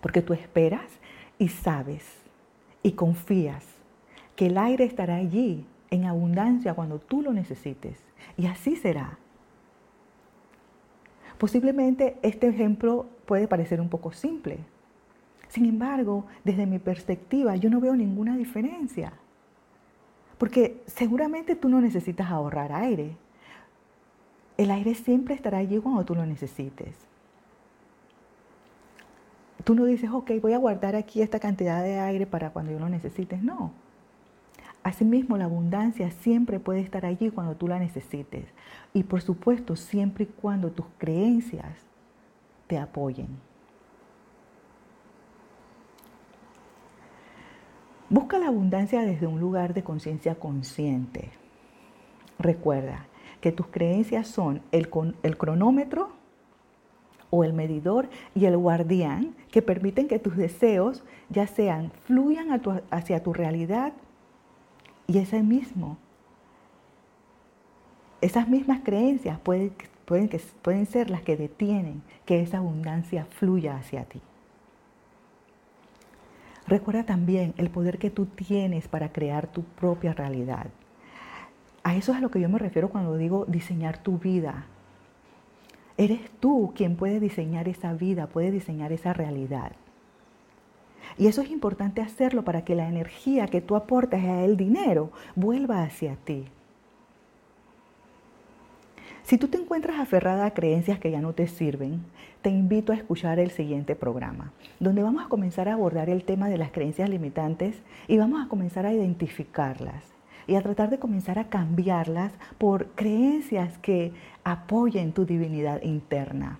Porque 0.00 0.22
tú 0.22 0.32
esperas 0.32 0.90
y 1.38 1.48
sabes 1.48 2.04
y 2.82 2.92
confías 2.92 3.77
que 4.38 4.46
el 4.46 4.56
aire 4.56 4.84
estará 4.84 5.16
allí 5.16 5.66
en 5.90 6.04
abundancia 6.04 6.74
cuando 6.74 7.00
tú 7.00 7.22
lo 7.22 7.32
necesites. 7.32 7.98
Y 8.36 8.46
así 8.46 8.76
será. 8.76 9.18
Posiblemente 11.38 12.16
este 12.22 12.46
ejemplo 12.46 13.06
puede 13.26 13.48
parecer 13.48 13.80
un 13.80 13.88
poco 13.88 14.12
simple. 14.12 14.60
Sin 15.48 15.64
embargo, 15.64 16.24
desde 16.44 16.66
mi 16.66 16.78
perspectiva, 16.78 17.56
yo 17.56 17.68
no 17.68 17.80
veo 17.80 17.96
ninguna 17.96 18.36
diferencia. 18.36 19.12
Porque 20.38 20.84
seguramente 20.86 21.56
tú 21.56 21.68
no 21.68 21.80
necesitas 21.80 22.30
ahorrar 22.30 22.70
aire. 22.70 23.16
El 24.56 24.70
aire 24.70 24.94
siempre 24.94 25.34
estará 25.34 25.58
allí 25.58 25.80
cuando 25.80 26.04
tú 26.04 26.14
lo 26.14 26.24
necesites. 26.24 26.94
Tú 29.64 29.74
no 29.74 29.84
dices, 29.84 30.10
ok, 30.12 30.30
voy 30.40 30.52
a 30.52 30.58
guardar 30.58 30.94
aquí 30.94 31.22
esta 31.22 31.40
cantidad 31.40 31.82
de 31.82 31.98
aire 31.98 32.24
para 32.24 32.50
cuando 32.50 32.70
yo 32.70 32.78
lo 32.78 32.88
necesites. 32.88 33.42
No. 33.42 33.87
Asimismo, 34.88 35.36
la 35.36 35.44
abundancia 35.44 36.10
siempre 36.10 36.60
puede 36.60 36.80
estar 36.80 37.04
allí 37.04 37.28
cuando 37.28 37.56
tú 37.56 37.68
la 37.68 37.78
necesites. 37.78 38.46
Y 38.94 39.02
por 39.02 39.20
supuesto, 39.20 39.76
siempre 39.76 40.24
y 40.24 40.28
cuando 40.28 40.70
tus 40.70 40.86
creencias 40.96 41.84
te 42.66 42.78
apoyen. 42.78 43.28
Busca 48.08 48.38
la 48.38 48.46
abundancia 48.46 49.02
desde 49.02 49.26
un 49.26 49.38
lugar 49.38 49.74
de 49.74 49.84
conciencia 49.84 50.36
consciente. 50.36 51.32
Recuerda 52.38 53.08
que 53.42 53.52
tus 53.52 53.66
creencias 53.66 54.26
son 54.26 54.62
el, 54.72 54.88
cronómetro 54.88 56.12
o 57.28 57.44
el 57.44 57.52
medidor 57.52 58.08
y 58.34 58.46
el 58.46 58.56
guardián 58.56 59.34
que 59.50 59.60
permiten 59.60 60.08
que 60.08 60.18
tus 60.18 60.38
deseos 60.38 61.04
ya 61.28 61.46
sean 61.46 61.92
fluyan 62.06 62.58
hacia 62.90 63.22
tu 63.22 63.34
realidad 63.34 63.92
y 65.10 65.16
ese 65.16 65.42
mismo, 65.42 65.96
esas 68.20 68.46
mismas 68.46 68.80
creencias 68.84 69.40
pueden, 69.40 69.72
pueden, 70.04 70.30
pueden 70.60 70.84
ser 70.84 71.08
las 71.08 71.22
que 71.22 71.38
detienen 71.38 72.02
que 72.26 72.42
esa 72.42 72.58
abundancia 72.58 73.24
fluya 73.24 73.76
hacia 73.76 74.04
ti. 74.04 74.20
Recuerda 76.66 77.04
también 77.04 77.54
el 77.56 77.70
poder 77.70 77.98
que 77.98 78.10
tú 78.10 78.26
tienes 78.26 78.86
para 78.86 79.10
crear 79.10 79.46
tu 79.46 79.62
propia 79.62 80.12
realidad. 80.12 80.66
A 81.82 81.96
eso 81.96 82.12
es 82.12 82.18
a 82.18 82.20
lo 82.20 82.30
que 82.30 82.40
yo 82.40 82.50
me 82.50 82.58
refiero 82.58 82.90
cuando 82.90 83.16
digo 83.16 83.46
diseñar 83.48 84.02
tu 84.02 84.18
vida. 84.18 84.66
Eres 85.96 86.20
tú 86.38 86.74
quien 86.76 86.96
puede 86.96 87.18
diseñar 87.18 87.66
esa 87.66 87.94
vida, 87.94 88.26
puede 88.26 88.50
diseñar 88.50 88.92
esa 88.92 89.14
realidad. 89.14 89.72
Y 91.16 91.26
eso 91.26 91.42
es 91.42 91.50
importante 91.50 92.02
hacerlo 92.02 92.44
para 92.44 92.64
que 92.64 92.74
la 92.74 92.88
energía 92.88 93.46
que 93.46 93.60
tú 93.60 93.76
aportas 93.76 94.22
a 94.22 94.44
el 94.44 94.56
dinero 94.56 95.10
vuelva 95.34 95.82
hacia 95.82 96.16
ti. 96.16 96.46
Si 99.28 99.36
tú 99.36 99.48
te 99.48 99.58
encuentras 99.58 100.00
aferrada 100.00 100.46
a 100.46 100.54
creencias 100.54 100.98
que 100.98 101.10
ya 101.10 101.20
no 101.20 101.34
te 101.34 101.48
sirven, 101.48 102.02
te 102.40 102.48
invito 102.48 102.92
a 102.92 102.96
escuchar 102.96 103.38
el 103.38 103.50
siguiente 103.50 103.94
programa, 103.94 104.52
donde 104.80 105.02
vamos 105.02 105.22
a 105.22 105.28
comenzar 105.28 105.68
a 105.68 105.74
abordar 105.74 106.08
el 106.08 106.24
tema 106.24 106.48
de 106.48 106.56
las 106.56 106.70
creencias 106.70 107.10
limitantes 107.10 107.76
y 108.06 108.16
vamos 108.16 108.42
a 108.42 108.48
comenzar 108.48 108.86
a 108.86 108.92
identificarlas 108.94 110.02
y 110.46 110.54
a 110.54 110.62
tratar 110.62 110.88
de 110.88 110.98
comenzar 110.98 111.38
a 111.38 111.48
cambiarlas 111.48 112.32
por 112.56 112.86
creencias 112.92 113.76
que 113.78 114.12
apoyen 114.44 115.12
tu 115.12 115.26
divinidad 115.26 115.82
interna. 115.82 116.58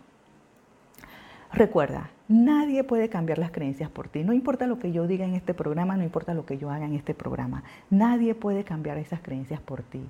Recuerda, 1.52 2.10
nadie 2.28 2.84
puede 2.84 3.08
cambiar 3.08 3.38
las 3.38 3.50
creencias 3.50 3.90
por 3.90 4.08
ti. 4.08 4.22
No 4.22 4.32
importa 4.32 4.66
lo 4.66 4.78
que 4.78 4.92
yo 4.92 5.06
diga 5.06 5.24
en 5.24 5.34
este 5.34 5.54
programa, 5.54 5.96
no 5.96 6.04
importa 6.04 6.34
lo 6.34 6.46
que 6.46 6.58
yo 6.58 6.70
haga 6.70 6.86
en 6.86 6.94
este 6.94 7.14
programa. 7.14 7.64
Nadie 7.90 8.34
puede 8.34 8.64
cambiar 8.64 8.98
esas 8.98 9.20
creencias 9.20 9.60
por 9.60 9.82
ti. 9.82 10.02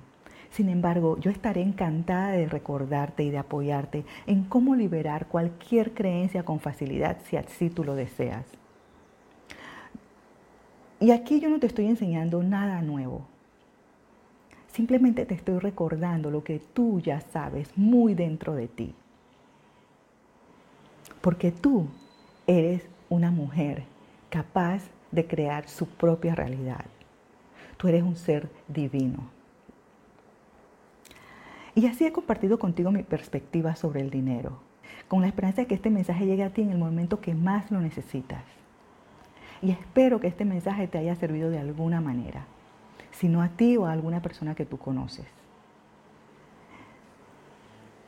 Sin 0.51 0.69
embargo, 0.69 1.17
yo 1.19 1.31
estaré 1.31 1.61
encantada 1.61 2.31
de 2.31 2.47
recordarte 2.47 3.23
y 3.23 3.29
de 3.29 3.37
apoyarte 3.37 4.03
en 4.25 4.43
cómo 4.43 4.75
liberar 4.75 5.27
cualquier 5.27 5.93
creencia 5.93 6.43
con 6.43 6.59
facilidad 6.59 7.19
si 7.25 7.37
así 7.37 7.69
tú 7.69 7.83
lo 7.83 7.95
deseas. 7.95 8.45
Y 10.99 11.11
aquí 11.11 11.39
yo 11.39 11.49
no 11.49 11.59
te 11.59 11.67
estoy 11.67 11.85
enseñando 11.85 12.43
nada 12.43 12.81
nuevo. 12.81 13.25
Simplemente 14.67 15.25
te 15.25 15.33
estoy 15.33 15.59
recordando 15.59 16.29
lo 16.29 16.43
que 16.43 16.59
tú 16.59 16.99
ya 16.99 17.21
sabes 17.21 17.71
muy 17.77 18.15
dentro 18.15 18.53
de 18.55 18.67
ti. 18.67 18.93
Porque 21.21 21.51
tú 21.51 21.87
eres 22.49 22.89
una 23.09 23.29
mujer 23.29 23.83
capaz 24.31 24.81
de 25.11 25.27
crear 25.27 25.69
su 25.69 25.85
propia 25.85 26.33
realidad. 26.33 26.83
Tú 27.77 27.87
eres 27.87 28.01
un 28.01 28.15
ser 28.15 28.49
divino. 28.67 29.29
Y 31.75 31.85
así 31.85 32.07
he 32.07 32.11
compartido 32.11 32.57
contigo 32.57 32.91
mi 32.91 33.03
perspectiva 33.03 33.75
sobre 33.75 34.01
el 34.01 34.09
dinero, 34.09 34.59
con 35.07 35.21
la 35.21 35.27
esperanza 35.27 35.61
de 35.61 35.67
que 35.67 35.75
este 35.75 35.91
mensaje 35.91 36.25
llegue 36.25 36.43
a 36.43 36.49
ti 36.49 36.63
en 36.63 36.71
el 36.71 36.79
momento 36.79 37.21
que 37.21 37.35
más 37.35 37.69
lo 37.69 37.79
necesitas. 37.81 38.43
Y 39.61 39.69
espero 39.69 40.19
que 40.19 40.27
este 40.27 40.43
mensaje 40.43 40.87
te 40.87 40.97
haya 40.97 41.15
servido 41.15 41.51
de 41.51 41.59
alguna 41.59 42.01
manera, 42.01 42.47
si 43.11 43.29
no 43.29 43.43
a 43.43 43.49
ti 43.49 43.77
o 43.77 43.85
a 43.85 43.91
alguna 43.91 44.23
persona 44.23 44.55
que 44.55 44.65
tú 44.65 44.79
conoces. 44.79 45.27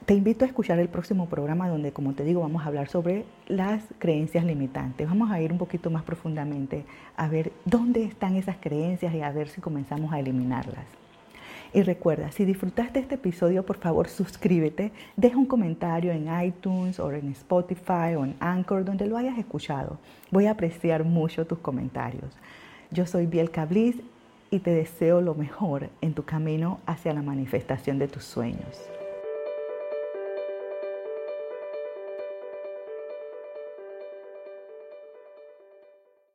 Te 0.05 0.15
invito 0.15 0.45
a 0.45 0.47
escuchar 0.47 0.79
el 0.79 0.89
próximo 0.89 1.27
programa 1.27 1.69
donde, 1.69 1.91
como 1.91 2.13
te 2.13 2.23
digo, 2.23 2.41
vamos 2.41 2.63
a 2.63 2.65
hablar 2.65 2.89
sobre 2.89 3.23
las 3.47 3.83
creencias 3.99 4.43
limitantes. 4.43 5.07
Vamos 5.07 5.29
a 5.29 5.39
ir 5.39 5.51
un 5.51 5.59
poquito 5.59 5.91
más 5.91 6.01
profundamente 6.01 6.85
a 7.15 7.27
ver 7.27 7.51
dónde 7.65 8.03
están 8.03 8.35
esas 8.35 8.57
creencias 8.57 9.13
y 9.13 9.21
a 9.21 9.31
ver 9.31 9.47
si 9.47 9.61
comenzamos 9.61 10.11
a 10.11 10.19
eliminarlas. 10.19 10.85
Y 11.71 11.83
recuerda, 11.83 12.31
si 12.31 12.45
disfrutaste 12.45 12.99
este 12.99 13.15
episodio, 13.15 13.63
por 13.63 13.77
favor 13.77 14.09
suscríbete, 14.09 14.91
deja 15.15 15.37
un 15.37 15.45
comentario 15.45 16.11
en 16.11 16.27
iTunes 16.43 16.99
o 16.99 17.11
en 17.11 17.29
Spotify 17.29 18.15
o 18.17 18.25
en 18.25 18.35
Anchor, 18.39 18.83
donde 18.83 19.05
lo 19.05 19.17
hayas 19.17 19.37
escuchado. 19.37 19.99
Voy 20.31 20.47
a 20.47 20.51
apreciar 20.51 21.03
mucho 21.03 21.45
tus 21.45 21.59
comentarios. 21.59 22.35
Yo 22.89 23.05
soy 23.05 23.27
Biel 23.27 23.51
Cablis 23.51 23.97
y 24.49 24.59
te 24.59 24.71
deseo 24.71 25.21
lo 25.21 25.35
mejor 25.35 25.89
en 26.01 26.15
tu 26.15 26.23
camino 26.23 26.79
hacia 26.87 27.13
la 27.13 27.21
manifestación 27.21 27.99
de 27.99 28.07
tus 28.07 28.25
sueños. 28.25 28.91